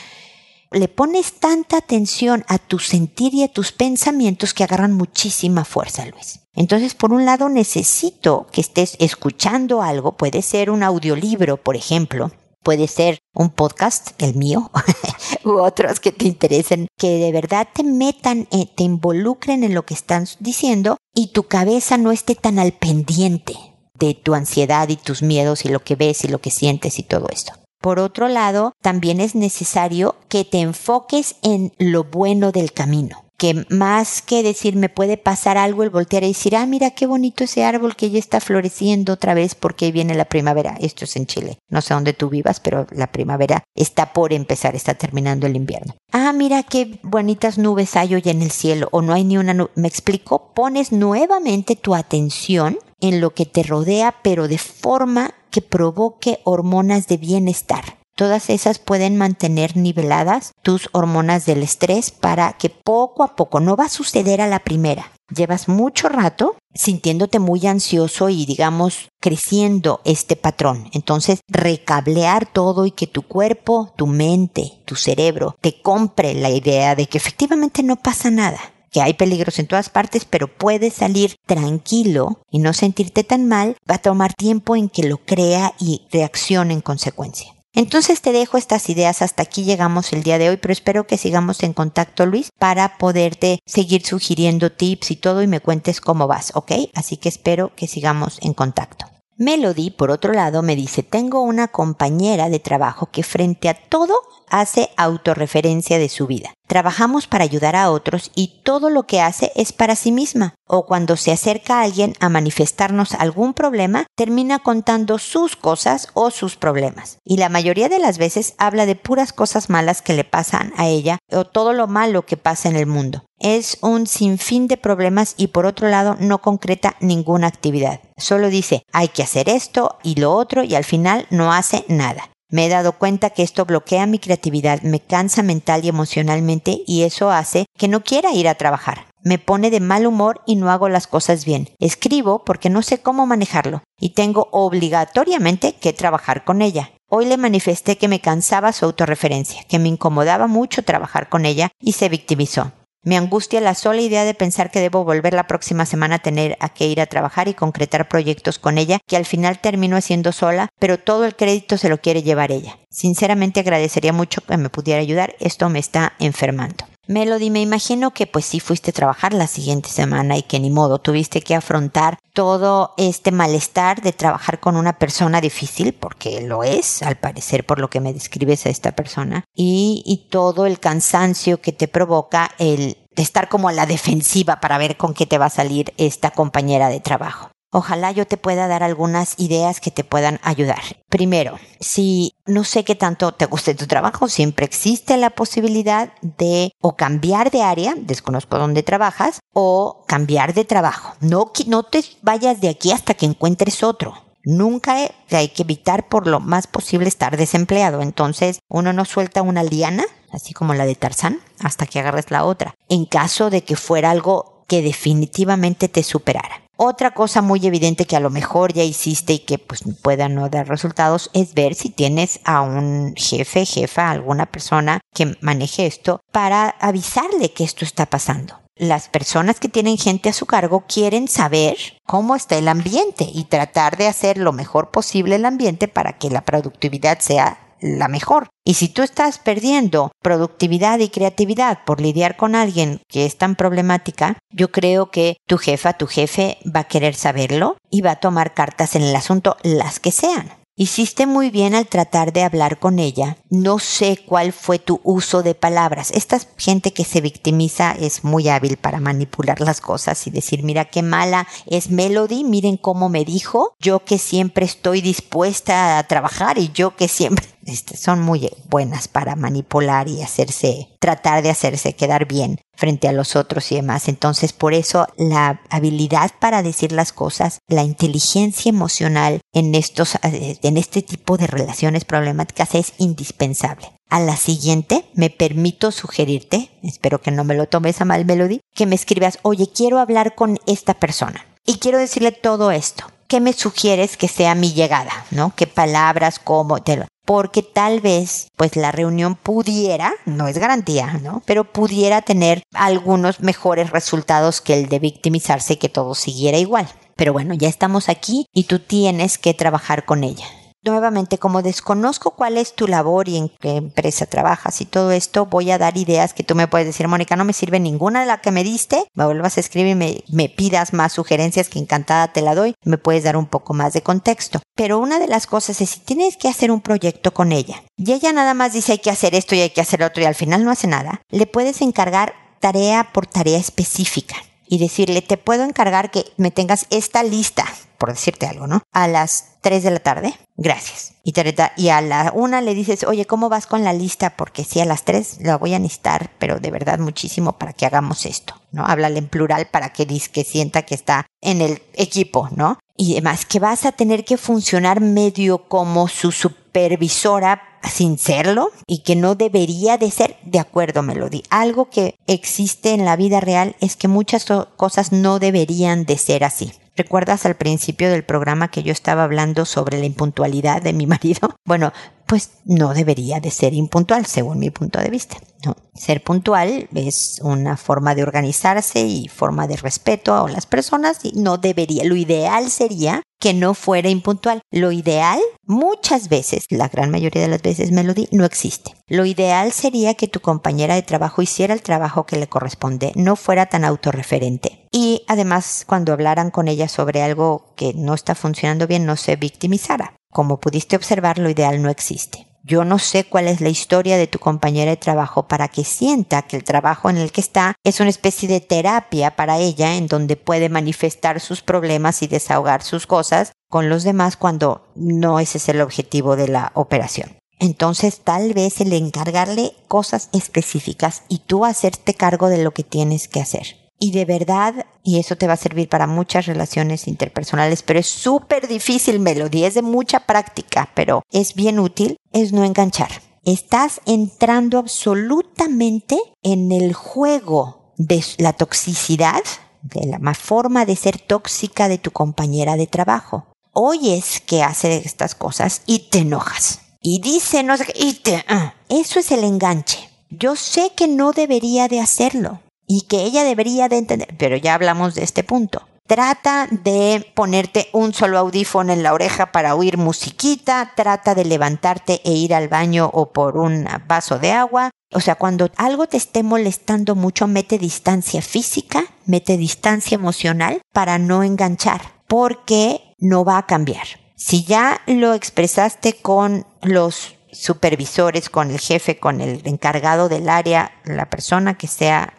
le 0.75 0.89
pones 0.89 1.35
tanta 1.41 1.79
atención 1.79 2.45
a 2.49 2.59
tu 2.59 2.79
sentir 2.79 3.35
y 3.35 3.45
a 3.45 3.49
tus 3.53 3.73
pensamientos 3.73 4.53
que 4.53 4.65
agarran 4.65 4.93
muchísima 4.93 5.65
fuerza, 5.65 6.05
Luis. 6.07 6.41
Entonces, 6.55 6.95
por 6.95 7.13
un 7.13 7.25
lado, 7.25 7.49
necesito 7.49 8.47
que 8.53 8.61
estés 8.61 8.97
escuchando 8.99 9.83
algo, 9.83 10.17
puede 10.17 10.43
ser 10.43 10.71
un 10.71 10.83
audiolibro, 10.83 11.57
por 11.57 11.77
ejemplo, 11.77 12.31
puede 12.63 12.89
ser 12.89 13.19
un 13.35 13.51
podcast, 13.51 14.11
el 14.23 14.35
mío, 14.35 14.71
u 15.45 15.59
otros 15.59 16.01
que 16.01 16.13
te 16.13 16.27
interesen, 16.27 16.89
que 16.97 17.19
de 17.19 17.33
verdad 17.33 17.69
te 17.73 17.83
metan, 17.83 18.49
eh, 18.51 18.67
te 18.75 18.85
involucren 18.85 19.65
en 19.65 19.75
lo 19.75 19.85
que 19.85 19.95
están 19.95 20.27
diciendo 20.41 20.97
y 21.15 21.29
tu 21.29 21.45
cabeza 21.45 21.99
no 21.99 22.13
esté 22.13 22.35
tan 22.35 22.59
al 22.59 22.73
pendiente 22.73 23.55
de 23.99 24.15
tu 24.15 24.35
ansiedad 24.35 24.89
y 24.89 24.97
tus 24.97 25.23
miedos 25.23 25.65
y 25.65 25.69
lo 25.69 25.83
que 25.85 25.95
ves 25.95 26.25
y 26.25 26.29
lo 26.29 26.41
que 26.41 26.51
sientes 26.51 26.99
y 26.99 27.05
todo 27.05 27.29
esto. 27.31 27.53
Por 27.85 27.99
otro 27.99 28.29
lado, 28.29 28.73
también 28.81 29.21
es 29.21 29.35
necesario 29.35 30.17
que 30.31 30.47
te 30.47 30.61
enfoques 30.61 31.37
en 31.43 31.75
lo 31.77 32.05
bueno 32.05 32.51
del 32.51 32.73
camino 32.73 33.27
que 33.37 33.67
más 33.69 34.23
que 34.23 34.43
decir 34.45 34.77
me 34.77 34.89
puede 34.89 35.17
pasar 35.19 35.59
algo, 35.59 35.83
el 35.83 35.91
voltear 35.91 36.23
y 36.23 36.29
decir, 36.29 36.55
ah, 36.57 36.65
mira 36.67 36.93
qué 36.93 37.07
bonito 37.07 37.45
ese 37.45 37.65
árbol 37.65 37.97
que 37.97 38.09
ya 38.09 38.19
está 38.19 38.41
floreciendo 38.41 39.13
otra 39.13 39.35
vez 39.35 39.55
porque 39.55 39.91
viene 39.93 40.15
la 40.15 40.25
primavera. 40.27 40.77
Esto 40.81 41.05
es 41.05 41.17
en 41.17 41.27
Chile. 41.27 41.59
No 41.69 41.83
sé 41.83 41.93
dónde 41.93 42.13
tú 42.13 42.31
vivas, 42.31 42.61
pero 42.61 42.87
la 42.93 43.09
primavera 43.09 43.65
está 43.75 44.13
por 44.13 44.33
empezar, 44.33 44.77
está 44.77 44.95
terminando 44.95 45.47
el 45.47 45.57
invierno. 45.57 45.95
Ah, 46.13 46.33
mira 46.33 46.63
qué 46.63 47.01
bonitas 47.03 47.59
nubes 47.59 47.97
hay 47.97 48.15
hoy 48.15 48.23
en 48.25 48.41
el 48.41 48.53
cielo 48.53 48.89
o 48.93 49.03
no 49.03 49.13
hay 49.13 49.25
ni 49.25 49.37
una 49.37 49.53
nube. 49.53 49.73
Me 49.75 49.89
explico, 49.89 50.53
pones 50.55 50.93
nuevamente 50.93 51.77
tu 51.77 51.95
atención 51.95 52.79
en 53.01 53.21
lo 53.21 53.35
que 53.35 53.45
te 53.47 53.63
rodea, 53.63 54.15
pero 54.23 54.49
de 54.49 54.59
forma 54.59 55.35
que 55.55 55.63
provoque 55.63 56.41
hormonas 56.43 57.07
de 57.07 57.17
bienestar. 57.17 57.97
Todas 58.17 58.51
esas 58.51 58.81
pueden 58.81 59.17
mantener 59.17 59.77
niveladas 59.77 60.53
tus 60.63 60.89
hormonas 60.91 61.47
del 61.47 61.63
estrés 61.63 62.11
para 62.11 62.55
que 62.55 62.71
poco 62.71 63.23
a 63.23 63.37
poco, 63.37 63.61
no 63.61 63.77
va 63.77 63.85
a 63.85 63.89
suceder 63.89 64.41
a 64.41 64.49
la 64.49 64.59
primera. 64.59 65.13
Llevas 65.33 65.69
mucho 65.69 66.09
rato 66.09 66.57
sintiéndote 66.75 67.39
muy 67.39 67.69
ansioso 67.69 68.31
y 68.31 68.47
digamos 68.47 69.11
creciendo 69.21 70.01
este 70.05 70.35
patrón. 70.35 70.91
Entonces, 70.93 71.39
recablear 71.47 72.47
todo 72.47 72.85
y 72.85 72.91
que 72.91 73.07
tu 73.07 73.23
cuerpo, 73.23 73.93
tu 73.97 74.09
mente, 74.09 74.83
tu 74.87 74.97
cerebro 74.97 75.55
te 75.61 75.81
compre 75.81 76.35
la 76.35 76.51
idea 76.51 76.97
de 76.97 77.07
que 77.07 77.19
efectivamente 77.19 77.85
no 77.85 77.95
pasa 77.95 78.29
nada 78.29 78.74
que 78.95 79.03
hay 79.03 79.15
peligros 79.15 79.59
en 79.59 79.67
todas 79.67 79.91
partes, 79.91 80.25
pero 80.25 80.47
puedes 80.47 80.95
salir 80.95 81.37
tranquilo 81.47 82.41
y 82.49 82.61
no 82.61 82.73
sentirte 82.73 83.25
tan 83.25 83.49
mal, 83.49 83.77
va 83.91 83.97
a 83.97 84.03
tomar 84.03 84.33
tiempo 84.35 84.77
en 84.77 84.89
que 84.89 85.03
lo 85.03 85.19
crea 85.19 85.75
y 85.81 86.03
reaccione 86.13 86.75
en 86.75 86.81
consecuencia. 86.81 87.53
Entonces 87.73 88.23
te 88.23 88.31
dejo 88.31 88.57
estas 88.57 88.89
ideas, 88.89 89.21
hasta 89.21 89.43
aquí 89.43 89.65
llegamos 89.65 90.13
el 90.13 90.23
día 90.23 90.39
de 90.39 90.49
hoy, 90.49 90.59
pero 90.59 90.71
espero 90.71 91.09
que 91.09 91.19
sigamos 91.19 91.65
en 91.65 91.73
contacto 91.73 92.25
Luis 92.25 92.51
para 92.57 92.97
poderte 92.97 93.59
seguir 93.67 94.07
sugiriendo 94.07 94.71
tips 94.71 95.11
y 95.11 95.17
todo 95.17 95.43
y 95.43 95.49
me 95.49 95.59
cuentes 95.59 96.01
cómo 96.01 96.29
vas, 96.29 96.53
¿ok? 96.55 96.71
Así 96.95 97.17
que 97.17 97.29
espero 97.29 97.73
que 97.75 97.89
sigamos 97.89 98.39
en 98.43 98.55
contacto. 98.55 99.07
Melody, 99.37 99.91
por 99.91 100.13
otro 100.13 100.33
lado, 100.33 100.63
me 100.63 100.77
dice, 100.77 101.03
tengo 101.03 101.43
una 101.43 101.67
compañera 101.67 102.49
de 102.49 102.61
trabajo 102.61 103.11
que 103.11 103.25
frente 103.25 103.69
a 103.69 103.75
todo 103.75 104.15
hace 104.49 104.91
autorreferencia 104.97 105.99
de 105.99 106.09
su 106.09 106.29
vida. 106.29 106.55
Trabajamos 106.67 107.27
para 107.27 107.45
ayudar 107.45 107.77
a 107.77 107.91
otros 107.91 108.31
y 108.35 108.61
todo 108.63 108.89
lo 108.89 109.07
que 109.07 109.21
hace 109.21 109.53
es 109.55 109.73
para 109.73 109.97
sí 109.97 110.13
misma. 110.13 110.55
O 110.67 110.87
cuando 110.87 111.17
se 111.17 111.31
acerca 111.31 111.83
alguien 111.83 112.15
a 112.21 112.31
manifestarnos 112.31 113.13
algún 113.15 113.53
problema, 113.53 114.07
termina 114.17 114.59
contando 114.59 115.19
sus 115.19 115.57
cosas 115.57 116.09
o 116.15 116.31
sus 116.31 116.57
problemas. 116.57 117.19
Y 117.23 117.37
la 117.37 117.51
mayoría 117.51 117.91
de 117.91 117.99
las 117.99 118.17
veces 118.17 118.55
habla 118.57 118.87
de 118.87 118.97
puras 118.97 119.35
cosas 119.35 119.69
malas 119.69 120.01
que 120.01 120.15
le 120.15 120.25
pasan 120.25 120.73
a 120.77 120.89
ella 120.89 121.19
o 121.31 121.45
todo 121.45 121.75
lo 121.75 121.87
malo 121.87 122.25
que 122.25 122.39
pasa 122.39 122.71
en 122.71 122.77
el 122.77 122.87
mundo. 122.87 123.25
Es 123.39 123.77
un 123.83 124.07
sinfín 124.07 124.69
de 124.69 124.79
problemas 124.79 125.35
y 125.37 125.49
por 125.49 125.67
otro 125.67 125.89
lado 125.89 126.17
no 126.19 126.41
concreta 126.41 126.97
ninguna 127.01 127.47
actividad. 127.47 128.01
Solo 128.17 128.49
dice 128.49 128.85
hay 128.93 129.09
que 129.09 129.23
hacer 129.23 129.51
esto 129.51 129.99
y 130.03 130.15
lo 130.15 130.33
otro 130.33 130.65
y 130.65 130.75
al 130.75 130.85
final 130.85 131.27
no 131.31 131.53
hace 131.53 131.85
nada. 131.89 132.31
Me 132.55 132.67
he 132.67 132.69
dado 132.69 132.93
cuenta 132.93 133.31
que 133.31 133.43
esto 133.43 133.65
bloquea 133.65 134.07
mi 134.07 134.21
creatividad, 134.21 134.81
me 134.83 135.01
cansa 135.01 135.43
mental 135.43 135.85
y 135.85 135.89
emocionalmente 135.89 136.83
y 136.87 137.03
eso 137.03 137.33
hace 137.33 137.67
que 137.77 137.89
no 137.89 138.05
quiera 138.05 138.33
ir 138.33 138.47
a 138.47 138.55
trabajar. 138.55 139.07
Me 139.25 139.41
pone 139.41 139.73
de 139.73 139.81
mal 139.81 140.07
humor 140.07 140.41
y 140.47 140.55
no 140.55 140.71
hago 140.71 140.89
las 140.89 141.09
cosas 141.09 141.45
bien. 141.45 141.71
Escribo 141.81 142.45
porque 142.45 142.71
no 142.71 142.83
sé 142.83 142.99
cómo 142.99 143.27
manejarlo 143.27 143.83
y 143.99 144.11
tengo 144.11 144.47
obligatoriamente 144.53 145.75
que 145.75 145.93
trabajar 145.93 146.45
con 146.45 146.63
ella. 146.63 146.93
Hoy 147.09 147.27
le 147.27 147.39
manifesté 147.39 147.99
que 147.99 148.07
me 148.07 148.21
cansaba 148.21 148.73
su 148.73 148.85
autorreferencia, 148.85 149.65
que 149.65 149.81
me 149.81 149.89
incomodaba 149.89 150.47
mucho 150.47 150.85
trabajar 150.85 151.29
con 151.29 151.47
ella 151.47 151.73
y 151.81 151.95
se 151.95 152.09
victimizó. 152.09 152.71
Me 153.05 153.19
angustia 153.19 153.61
la 153.61 153.75
sola 153.75 154.01
idea 154.01 154.25
de 154.25 154.33
pensar 154.33 154.71
que 154.71 154.81
debo 154.81 155.05
volver 155.05 155.35
la 155.35 155.47
próxima 155.47 155.85
semana 155.85 156.17
a 156.17 156.19
tener 156.21 156.57
a 156.59 156.71
que 156.71 156.87
ir 156.87 157.03
a 157.03 157.07
trabajar 157.07 157.49
y 157.49 157.55
concretar 157.55 158.09
proyectos 158.09 158.59
con 158.59 158.79
ella, 158.79 158.99
que 159.07 159.19
al 159.19 159.27
final 159.27 159.61
termino 159.61 159.99
haciendo 159.99 160.33
sola, 160.33 160.71
pero 160.79 160.99
todo 160.99 161.27
el 161.27 161.37
crédito 161.37 161.77
se 161.77 161.91
lo 161.91 161.99
quiere 161.99 162.23
llevar 162.23 162.51
ella. 162.51 162.79
Sinceramente 162.89 163.61
agradecería 163.61 164.15
mucho 164.15 164.41
que 164.41 164.57
me 164.57 164.71
pudiera 164.71 165.03
ayudar, 165.03 165.37
esto 165.39 165.69
me 165.69 165.81
está 165.81 166.15
enfermando. 166.19 166.87
Melody, 167.07 167.51
me 167.51 167.61
imagino 167.61 168.13
que 168.13 168.27
pues 168.27 168.47
sí 168.47 168.61
fuiste 168.61 168.91
a 168.91 168.95
trabajar 168.95 169.35
la 169.35 169.47
siguiente 169.47 169.89
semana 169.89 170.39
y 170.39 170.43
que 170.43 170.59
ni 170.59 170.71
modo 170.71 170.99
tuviste 170.99 171.43
que 171.43 171.55
afrontar 171.55 172.19
todo 172.33 172.95
este 172.97 173.31
malestar 173.31 174.01
de 174.01 174.13
trabajar 174.13 174.59
con 174.59 174.77
una 174.77 174.99
persona 174.99 175.41
difícil, 175.41 175.93
porque 175.93 176.41
lo 176.41 176.65
es, 176.65 177.03
al 177.03 177.17
parecer 177.17 177.65
por 177.65 177.79
lo 177.79 177.91
que 177.91 178.01
me 178.01 178.13
describes 178.13 178.67
a 178.67 178.71
esta 178.71 178.93
persona, 178.93 179.45
y, 179.55 180.27
todo 180.31 180.67
el 180.67 180.81
cansancio 180.81 181.61
que 181.61 181.71
te 181.71 181.87
provoca 181.87 182.51
el 182.59 182.97
de 183.15 183.23
estar 183.23 183.49
como 183.49 183.69
a 183.69 183.73
la 183.73 183.87
defensiva 183.87 184.61
para 184.61 184.79
ver 184.79 184.97
con 184.97 185.15
qué 185.15 185.27
te 185.27 185.39
va 185.39 185.47
a 185.47 185.51
salir 185.51 185.93
esta 185.97 186.33
compañera 186.33 186.89
de 186.89 186.99
trabajo. 186.99 187.54
Ojalá 187.77 188.13
yo 188.13 188.25
te 188.25 188.37
pueda 188.37 188.69
dar 188.69 188.85
algunas 188.85 189.35
ideas 189.37 189.81
que 189.81 189.91
te 189.91 190.05
puedan 190.05 190.39
ayudar. 190.45 190.81
Primero, 191.09 191.59
si 191.81 192.37
no 192.47 192.63
sé 192.63 192.85
qué 192.85 192.95
tanto 192.95 193.33
te 193.33 193.47
guste 193.47 193.75
tu 193.75 193.89
trabajo, 193.89 194.29
siempre 194.29 194.65
existe 194.65 195.17
la 195.17 195.31
posibilidad 195.31 196.13
de 196.23 196.71
o 196.81 196.95
cambiar 196.95 197.51
de 197.51 197.63
área, 197.63 197.97
desconozco 197.97 198.59
dónde 198.59 198.85
trabajas, 198.85 199.41
o 199.53 200.05
cambiar 200.07 200.55
de 200.55 200.65
trabajo. 200.65 201.17
No, 201.19 201.51
no 201.67 201.83
te 201.83 202.05
vayas 202.23 202.61
de 202.61 202.69
aquí 202.69 202.93
hasta 202.93 203.15
que 203.15 203.27
encuentres 203.27 203.83
otro. 203.83 204.15
Nunca 204.45 205.11
hay 205.33 205.49
que 205.49 205.63
evitar 205.63 206.09
por 206.09 206.29
lo 206.29 206.39
más 206.39 206.69
posible 206.69 207.09
estar 207.09 207.37
desempleado. 207.37 208.03
Entonces, 208.03 208.61
uno 208.69 208.93
no 208.93 209.05
suelta 209.05 209.43
una 209.43 209.65
liana, 209.65 210.05
así 210.31 210.53
como 210.53 210.75
la 210.75 210.87
de 210.87 210.95
Tarzán, 210.95 211.41
hasta 211.59 211.87
que 211.87 211.99
agarres 211.99 212.31
la 212.31 212.45
otra. 212.45 212.77
En 212.89 213.05
caso 213.05 213.51
de 213.51 213.65
que 213.65 213.75
fuera 213.75 214.13
algo 214.13 214.65
que 214.69 214.81
definitivamente 214.81 215.89
te 215.89 216.05
superara. 216.05 216.64
Otra 216.77 217.13
cosa 217.13 217.41
muy 217.41 217.65
evidente 217.65 218.05
que 218.05 218.17
a 218.17 218.21
lo 218.21 218.31
mejor 218.31 218.73
ya 218.73 218.83
hiciste 218.83 219.35
y 219.35 219.39
que 219.41 219.59
pues 219.59 219.85
pueda 220.03 220.29
no 220.29 220.49
dar 220.49 220.69
resultados 220.69 221.31
es 221.33 221.55
ver 221.55 221.75
si 221.75 221.89
tienes 221.89 222.41
a 222.45 222.63
un 222.63 223.15
jefe, 223.17 223.65
jefa, 223.65 224.11
alguna 224.11 224.47
persona 224.47 225.01
que 225.15 225.37
maneje 225.41 225.87
esto 225.87 226.21
para 226.33 226.71
avisarle 226.81 227.53
que 227.53 227.63
esto 227.63 227.85
está 227.85 228.07
pasando. 228.07 228.61
Las 228.77 229.09
personas 229.09 229.61
que 229.61 229.69
tienen 229.69 229.99
gente 229.99 230.31
a 230.31 230.33
su 230.33 230.47
cargo 230.47 230.85
quieren 230.89 231.29
saber 231.29 231.77
cómo 232.05 232.35
está 232.35 232.57
el 232.57 232.67
ambiente 232.67 233.25
y 233.33 233.45
tratar 233.45 233.97
de 233.97 234.09
hacer 234.09 234.37
lo 234.37 234.53
mejor 234.53 234.91
posible 234.91 235.37
el 235.37 235.45
ambiente 235.45 235.87
para 235.87 236.19
que 236.19 236.29
la 236.29 236.41
productividad 236.41 237.21
sea 237.21 237.64
la 237.85 238.09
mejor. 238.09 238.49
Y 238.65 238.75
si 238.75 238.89
tú 238.89 239.03
estás 239.03 239.39
perdiendo 239.39 240.11
productividad 240.23 240.99
y 241.01 241.11
creatividad 241.11 241.85
por 241.85 242.01
lidiar 242.01 242.37
con 242.37 242.55
alguien 242.55 243.01
que 243.09 243.27
es 243.27 243.37
tan 243.37 243.57
problemática, 243.57 244.39
yo 244.51 244.73
creo 244.73 245.11
que 245.11 245.37
tu 245.47 245.59
jefa, 245.59 245.93
tu 245.93 246.07
jefe 246.07 246.57
va 246.65 246.81
a 246.81 246.89
querer 246.89 247.15
saberlo 247.15 247.77
y 247.91 248.01
va 248.01 248.13
a 248.13 248.21
tomar 248.21 248.55
cartas 248.55 248.97
en 248.97 249.03
el 249.03 249.15
asunto, 249.15 249.57
las 249.63 250.01
que 250.01 250.13
sean. 250.13 250.64
Hiciste 250.77 251.27
muy 251.27 251.51
bien 251.51 251.73
al 251.77 251.87
tratar 251.87 252.33
de 252.33 252.43
hablar 252.43 252.81
con 252.81 252.99
ella. 252.99 253.37
No 253.49 253.79
sé 253.79 254.19
cuál 254.27 254.53
fue 254.53 254.81
tu 254.81 255.01
uso 255.05 255.45
de 255.45 255.55
palabras. 255.55 256.11
Esta 256.11 256.41
gente 256.57 256.93
que 256.93 257.05
se 257.05 257.21
victimiza 257.21 257.93
es 257.93 258.25
muy 258.25 258.49
hábil 258.49 258.77
para 258.77 258.99
manipular 258.99 259.61
las 259.61 259.81
cosas 259.81 260.27
y 260.27 260.33
decir, 260.33 260.65
mira 260.65 260.87
qué 260.87 261.03
mala 261.03 261.47
es 261.67 261.91
Melody, 261.91 262.43
miren 262.43 262.77
cómo 262.77 263.09
me 263.09 263.25
dijo, 263.25 263.77
yo 263.79 264.05
que 264.05 264.19
siempre 264.19 264.67
estoy 264.67 265.01
dispuesta 265.01 265.97
a 265.97 266.09
trabajar 266.09 266.59
y 266.59 266.73
yo 266.73 266.97
que 266.97 267.07
siempre 267.07 267.47
este, 267.67 267.97
son 267.97 268.21
muy 268.21 268.51
buenas 268.69 269.07
para 269.07 269.37
manipular 269.37 270.09
y 270.09 270.23
hacerse, 270.23 270.89
tratar 270.99 271.45
de 271.45 271.51
hacerse 271.51 271.95
quedar 271.95 272.27
bien 272.27 272.59
frente 272.85 273.09
a 273.09 273.13
los 273.13 273.35
otros 273.35 273.73
y 273.73 273.77
demás. 273.77 274.09
Entonces, 274.09 274.53
por 274.53 274.75
eso 274.75 275.07
la 275.17 275.63
habilidad 275.71 276.33
para 276.39 276.63
decir 276.63 276.93
las 276.93 277.15
cosas, 277.15 277.61
la 277.67 277.83
inteligencia 277.83 278.69
emocional 278.69 279.41
en 279.55 279.75
estos, 279.75 280.17
eh, 280.17 280.59
en 280.63 280.77
este 280.77 281.01
tipo 281.01 281.39
de 281.39 281.47
relaciones 281.47 282.05
problemáticas 282.05 282.75
es 282.75 282.93
indispensable. 282.99 283.91
A 284.11 284.21
la 284.21 284.37
siguiente, 284.37 285.07
me 285.15 285.31
permito 285.31 285.93
sugerirte, 285.93 286.73
espero 286.83 287.23
que 287.23 287.31
no 287.31 287.43
me 287.43 287.55
lo 287.55 287.65
tomes 287.69 288.03
a 288.03 288.05
mal, 288.05 288.27
Melody, 288.27 288.61
que 288.75 288.85
me 288.85 288.97
escribas, 288.97 289.39
oye, 289.41 289.71
quiero 289.75 289.99
hablar 289.99 290.35
con 290.35 290.59
esta 290.67 290.93
persona 290.93 291.47
y 291.65 291.79
quiero 291.79 291.97
decirle 291.97 292.33
todo 292.33 292.71
esto. 292.71 293.05
¿Qué 293.29 293.41
me 293.41 293.55
sugieres 293.55 294.19
que 294.19 294.29
sea 294.29 294.55
mi 294.55 294.75
llegada? 294.75 295.25
¿No? 295.31 295.55
¿Qué 295.57 295.67
palabras, 295.67 296.39
cómo? 296.39 296.83
Te 296.83 296.99
lo 296.99 297.07
porque 297.25 297.63
tal 297.63 298.01
vez 298.01 298.49
pues 298.57 298.77
la 298.77 298.93
reunión 298.93 299.35
pudiera, 299.35 300.13
no 300.27 300.49
es 300.49 300.59
garantía, 300.59 301.21
¿no? 301.23 301.43
Pero 301.47 301.65
pudiera 301.65 302.23
tener 302.23 302.63
algunos 302.75 303.41
mejores 303.41 303.91
resultados 303.91 304.61
que 304.61 304.75
el 304.75 304.89
de 304.89 304.99
victimizarse 304.99 305.75
y 305.75 305.77
que 305.77 305.89
todo 305.89 306.15
siguiera 306.15 306.59
igual. 306.59 306.89
Pero 307.17 307.33
bueno, 307.33 307.55
ya 307.55 307.69
estamos 307.69 308.09
aquí 308.09 308.47
y 308.53 308.65
tú 308.65 308.81
tienes 308.81 309.39
que 309.39 309.55
trabajar 309.55 310.05
con 310.05 310.25
ella 310.25 310.47
nuevamente, 310.85 311.39
como 311.39 311.63
desconozco 311.63 312.33
cuál 312.33 312.57
es 312.57 312.75
tu 312.75 312.87
labor 312.87 313.29
y 313.29 313.37
en 313.37 313.49
qué 313.49 313.77
empresa 313.77 314.27
trabajas 314.27 314.81
y 314.81 314.85
todo 314.85 315.13
esto, 315.13 315.47
voy 315.47 315.71
a 315.71 315.79
dar 315.79 315.97
ideas 315.97 316.35
que 316.35 316.45
tú 316.45 316.55
me 316.55 316.69
puedes 316.69 316.87
decir, 316.87 317.09
Mónica, 317.09 317.37
no 317.37 317.45
me 317.45 317.53
sirve 317.53 317.81
ninguna 317.81 318.21
de 318.21 318.27
la 318.27 318.41
que 318.41 318.51
me 318.51 318.65
diste, 318.65 319.05
me 319.15 319.25
vuelvas 319.25 319.57
a 319.57 319.61
escribir 319.61 319.93
y 319.93 319.95
me, 319.95 320.25
me 320.29 320.49
pidas 320.49 320.93
más 320.93 321.13
sugerencias 321.13 321.69
que 321.69 321.79
encantada 321.79 322.33
te 322.33 322.43
la 322.43 322.55
doy, 322.55 322.75
me 322.85 322.99
puedes 322.99 323.25
dar 323.25 323.37
un 323.37 323.47
poco 323.47 323.75
más 323.75 323.93
de 323.93 324.03
contexto. 324.03 324.61
Pero 324.75 324.99
una 324.99 325.19
de 325.19 325.29
las 325.29 325.47
cosas 325.47 325.81
es 325.81 325.91
si 325.91 326.01
tienes 326.01 326.37
que 326.37 326.49
hacer 326.49 326.71
un 326.71 326.81
proyecto 326.81 327.33
con 327.33 327.53
ella 327.53 327.83
y 327.97 328.13
ella 328.13 328.33
nada 328.33 328.55
más 328.55 328.73
dice 328.73 328.93
hay 328.93 328.99
que 328.99 329.11
hacer 329.11 329.35
esto 329.35 329.55
y 329.55 329.61
hay 329.61 329.71
que 329.71 329.81
hacer 329.81 330.03
otro 330.03 330.23
y 330.23 330.27
al 330.27 330.35
final 330.35 330.65
no 330.65 330.71
hace 330.71 330.87
nada, 330.87 331.23
le 331.31 331.47
puedes 331.47 331.81
encargar 331.81 332.35
tarea 332.61 333.13
por 333.13 333.27
tarea 333.27 333.59
específica 333.59 334.37
y 334.67 334.79
decirle, 334.79 335.23
te 335.23 335.37
puedo 335.37 335.65
encargar 335.65 336.11
que 336.11 336.25
me 336.37 336.51
tengas 336.51 336.87
esta 336.91 337.23
lista, 337.23 337.65
por 337.99 338.11
decirte 338.11 338.47
algo, 338.47 338.67
¿no? 338.67 338.83
A 338.93 339.09
las 339.09 339.55
3 339.61 339.83
de 339.83 339.91
la 339.91 340.01
tarde, 340.01 340.35
gracias. 340.57 341.15
Y, 341.23 341.33
y 341.77 341.89
a 341.89 342.01
la 342.01 342.33
una 342.35 342.61
le 342.61 342.75
dices, 342.75 343.05
oye, 343.05 343.27
¿cómo 343.27 343.49
vas 343.49 343.67
con 343.67 343.85
la 343.85 343.93
lista? 343.93 344.37
Porque 344.37 344.65
si 344.65 344.81
a 344.81 344.85
las 344.85 345.05
3 345.05 345.39
la 345.41 345.57
voy 345.57 345.75
a 345.75 345.79
necesitar, 345.79 346.31
pero 346.39 346.61
de 346.61 346.71
verdad 346.71 346.99
muchísimo 346.99 347.59
para 347.59 347.73
que 347.73 347.87
hagamos 347.87 348.27
esto, 348.27 348.55
¿no? 348.73 348.85
Háblale 348.87 349.19
en 349.19 349.29
plural 349.29 349.69
para 349.71 349.93
que, 349.93 350.07
que 350.07 350.45
sienta 350.45 350.83
que 350.83 350.95
está 350.95 351.27
en 351.41 351.61
el 351.61 351.83
equipo, 351.95 352.49
¿no? 352.55 352.79
Y 352.97 353.13
además 353.13 353.47
que 353.47 353.59
vas 353.59 353.87
a 353.87 353.93
tener 353.93 354.25
que 354.25 354.37
funcionar 354.37 355.01
medio 355.01 355.69
como 355.69 356.09
su 356.09 356.31
supervisora 356.31 357.74
sin 357.89 358.19
serlo 358.19 358.71
y 358.87 358.99
que 358.99 359.17
no 359.17 359.35
debería 359.35 359.99
de 359.99 360.11
ser 360.11 360.37
de 360.43 360.59
acuerdo, 360.59 361.03
Melody. 361.03 361.43
Algo 361.51 361.91
que 361.91 362.17
existe 362.27 362.93
en 362.93 363.05
la 363.05 363.17
vida 363.17 363.41
real 363.41 363.77
es 363.81 363.97
que 363.97 364.09
muchas 364.09 364.47
cosas 364.77 365.13
no 365.13 365.39
deberían 365.39 366.05
de 366.05 366.19
ser 366.19 366.45
así. 366.45 366.73
¿Recuerdas 366.97 367.45
al 367.45 367.57
principio 367.57 368.09
del 368.09 368.23
programa 368.23 368.69
que 368.69 368.85
yo 368.85 368.93
estaba 368.93 369.25
hablando 369.25 369.65
sobre 369.65 369.99
la 369.99 370.07
impuntualidad 370.07 370.81
de 370.81 370.93
mi 370.93 371.07
marido? 371.09 371.57
Bueno, 371.65 371.93
pues 372.27 372.51
no 372.65 372.95
debería 372.95 373.41
de 373.41 373.51
ser 373.51 373.75
impuntual, 373.75 374.27
según 374.27 374.59
mi 374.59 374.71
punto 374.71 374.99
de 374.99 375.11
vista. 375.11 375.37
No. 375.65 375.77
Ser 375.95 376.23
puntual 376.23 376.89
es 376.95 377.41
una 377.43 377.77
forma 377.77 378.15
de 378.15 378.23
organizarse 378.23 379.01
y 379.01 379.29
forma 379.29 379.67
de 379.67 379.77
respeto 379.77 380.35
a 380.35 380.51
las 380.51 380.67
personas 380.67 381.25
y 381.25 381.33
no 381.33 381.59
debería. 381.59 382.05
Lo 382.05 382.17
ideal 382.17 382.71
sería 382.71 383.23
que 383.41 383.55
no 383.55 383.75
fuera 383.75 384.09
impuntual. 384.09 384.63
Lo 384.71 384.91
ideal, 384.91 385.39
muchas 385.67 386.29
veces, 386.29 386.65
la 386.71 386.89
gran 386.89 387.11
mayoría 387.11 387.43
de 387.43 387.49
las 387.49 387.63
veces, 387.63 387.93
Melody, 387.93 388.29
no 388.33 388.45
existe. 388.45 388.95
Lo 389.07 389.27
ideal 389.27 389.71
sería 389.73 390.15
que 390.15 390.29
tu 390.29 390.41
compañera 390.41 390.95
de 390.95 391.03
trabajo 391.03 391.43
hiciera 391.43 391.75
el 391.75 391.83
trabajo 391.83 392.25
que 392.25 392.39
le 392.39 392.49
corresponde, 392.49 393.13
no 393.17 393.37
fuera 393.37 393.67
tan 393.67 393.85
autorreferente. 393.85 394.89
Y 394.91 395.25
además, 395.29 395.85
cuando 395.87 396.13
hablaran 396.13 396.51
con 396.51 396.69
ella 396.69 396.89
sobre 396.89 397.23
algo 397.23 397.75
que 397.77 397.93
no 397.95 398.15
está 398.15 398.35
funcionando 398.35 398.87
bien, 398.87 399.05
no 399.05 399.17
se 399.17 399.37
victimizara. 399.37 400.15
Como 400.35 400.59
pudiste 400.59 400.97
observar, 400.97 401.39
lo 401.39 401.49
ideal 401.49 401.81
no 401.81 401.91
existe. 401.91 402.49
Yo 402.65 402.85
no 402.85 402.99
sé 402.99 403.23
cuál 403.23 403.47
es 403.47 403.61
la 403.61 403.69
historia 403.69 404.17
de 404.17 404.27
tu 404.27 404.41
compañera 404.41 404.91
de 404.91 404.97
trabajo 404.97 405.47
para 405.47 405.69
que 405.69 405.85
sienta 405.85 406.43
que 406.43 406.57
el 406.57 406.65
trabajo 406.65 407.09
en 407.09 407.19
el 407.19 407.31
que 407.31 407.41
está 407.41 407.77
es 407.85 408.01
una 408.01 408.11
especie 408.11 408.49
de 408.49 408.61
terapia 408.61 409.37
para 409.37 409.59
ella 409.59 409.95
en 409.95 410.09
donde 410.09 410.35
puede 410.35 410.69
manifestar 410.69 411.39
sus 411.39 411.63
problemas 411.63 412.21
y 412.23 412.27
desahogar 412.27 412.83
sus 412.83 413.07
cosas 413.07 413.53
con 413.71 413.89
los 413.89 414.03
demás 414.03 414.37
cuando 414.37 414.89
no 414.97 415.39
ese 415.39 415.59
es 415.59 415.69
el 415.69 415.81
objetivo 415.81 416.35
de 416.35 416.49
la 416.49 416.73
operación. 416.75 417.39
Entonces 417.61 418.19
tal 418.25 418.55
vez 418.55 418.81
el 418.81 418.93
encargarle 418.93 419.77
cosas 419.87 420.31
específicas 420.33 421.23
y 421.29 421.43
tú 421.47 421.65
hacerte 421.65 422.15
cargo 422.15 422.49
de 422.49 422.65
lo 422.65 422.73
que 422.73 422.83
tienes 422.83 423.29
que 423.29 423.39
hacer. 423.39 423.84
Y 424.05 424.11
de 424.11 424.27
verdad, 424.27 424.85
y 425.03 425.19
eso 425.19 425.35
te 425.35 425.47
va 425.47 425.55
a 425.55 425.57
servir 425.57 425.89
para 425.89 426.07
muchas 426.07 426.45
relaciones 426.45 427.09
interpersonales, 427.09 427.83
pero 427.83 428.01
es 428.01 428.07
súper 428.07 428.69
difícil, 428.69 429.19
Melody, 429.19 429.65
es 429.65 429.73
de 429.73 429.81
mucha 429.81 430.21
práctica, 430.21 430.91
pero 430.95 431.23
es 431.33 431.55
bien 431.55 431.79
útil, 431.79 432.19
es 432.31 432.53
no 432.53 432.65
enganchar. 432.65 433.09
Estás 433.47 434.03
entrando 434.05 434.77
absolutamente 434.77 436.19
en 436.43 436.71
el 436.71 436.93
juego 436.93 437.95
de 437.97 438.23
la 438.37 438.53
toxicidad, 438.53 439.41
de 439.81 440.05
la 440.05 440.35
forma 440.35 440.85
de 440.85 440.97
ser 440.97 441.19
tóxica 441.19 441.89
de 441.89 441.97
tu 441.97 442.11
compañera 442.11 442.77
de 442.77 442.87
trabajo. 442.87 443.47
Oyes 443.73 444.43
que 444.45 444.63
hace 444.63 444.99
estas 444.99 445.35
cosas 445.35 445.81
y 445.87 446.11
te 446.11 446.19
enojas. 446.19 446.81
Y 447.01 447.23
dice, 447.23 447.63
no 447.63 447.79
sé 447.79 447.87
qué, 447.87 448.05
y 448.05 448.13
te... 448.13 448.45
Ah, 448.49 448.75
eso 448.91 449.19
es 449.19 449.33
el 449.33 449.45
enganche. 449.45 450.11
Yo 450.29 450.57
sé 450.57 450.93
que 450.95 451.09
no 451.09 451.33
debería 451.33 451.89
de 451.89 452.01
hacerlo 452.01 452.61
y 452.95 453.01
que 453.03 453.25
ella 453.25 453.43
debería 453.43 453.89
de 453.89 453.99
entender, 453.99 454.37
pero 454.39 454.57
ya 454.57 454.75
hablamos 454.75 455.17
de 455.17 455.25
este 455.25 455.43
punto. 455.43 455.83
Trata 456.07 456.69
de 456.71 457.27
ponerte 457.35 457.89
un 457.93 458.15
solo 458.15 458.39
audífono 458.39 458.93
en 458.93 459.03
la 459.03 459.13
oreja 459.13 459.51
para 459.51 459.75
oír 459.75 459.97
musiquita, 459.97 460.93
trata 460.95 461.35
de 461.35 461.45
levantarte 461.45 462.21
e 462.25 462.33
ir 462.33 462.55
al 462.55 462.69
baño 462.69 463.11
o 463.13 463.33
por 463.33 463.57
un 463.57 463.89
vaso 464.07 464.39
de 464.39 464.53
agua. 464.53 464.91
O 465.13 465.21
sea, 465.21 465.35
cuando 465.35 465.71
algo 465.77 466.07
te 466.07 466.19
esté 466.19 466.45
molestando 466.45 467.17
mucho, 467.17 467.49
mete 467.49 467.79
distancia 467.79 468.43
física, 468.43 469.03
mete 469.27 469.57
distancia 469.57 470.15
emocional 470.15 470.81
para 470.93 471.19
no 471.19 471.43
enganchar, 471.43 472.03
porque 472.29 473.15
no 473.19 473.45
va 473.45 473.59
a 473.59 473.67
cambiar. 473.67 474.07
Si 474.37 474.63
ya 474.63 475.01
lo 475.09 475.35
expresaste 475.35 476.13
con 476.13 476.65
los 476.83 477.35
supervisores, 477.55 478.51
con 478.51 478.71
el 478.71 478.79
jefe, 478.79 479.19
con 479.19 479.41
el 479.41 479.63
encargado 479.65 480.29
del 480.29 480.49
área, 480.49 480.93
la 481.05 481.31
persona 481.31 481.75
que 481.75 481.87
sea 481.87 482.35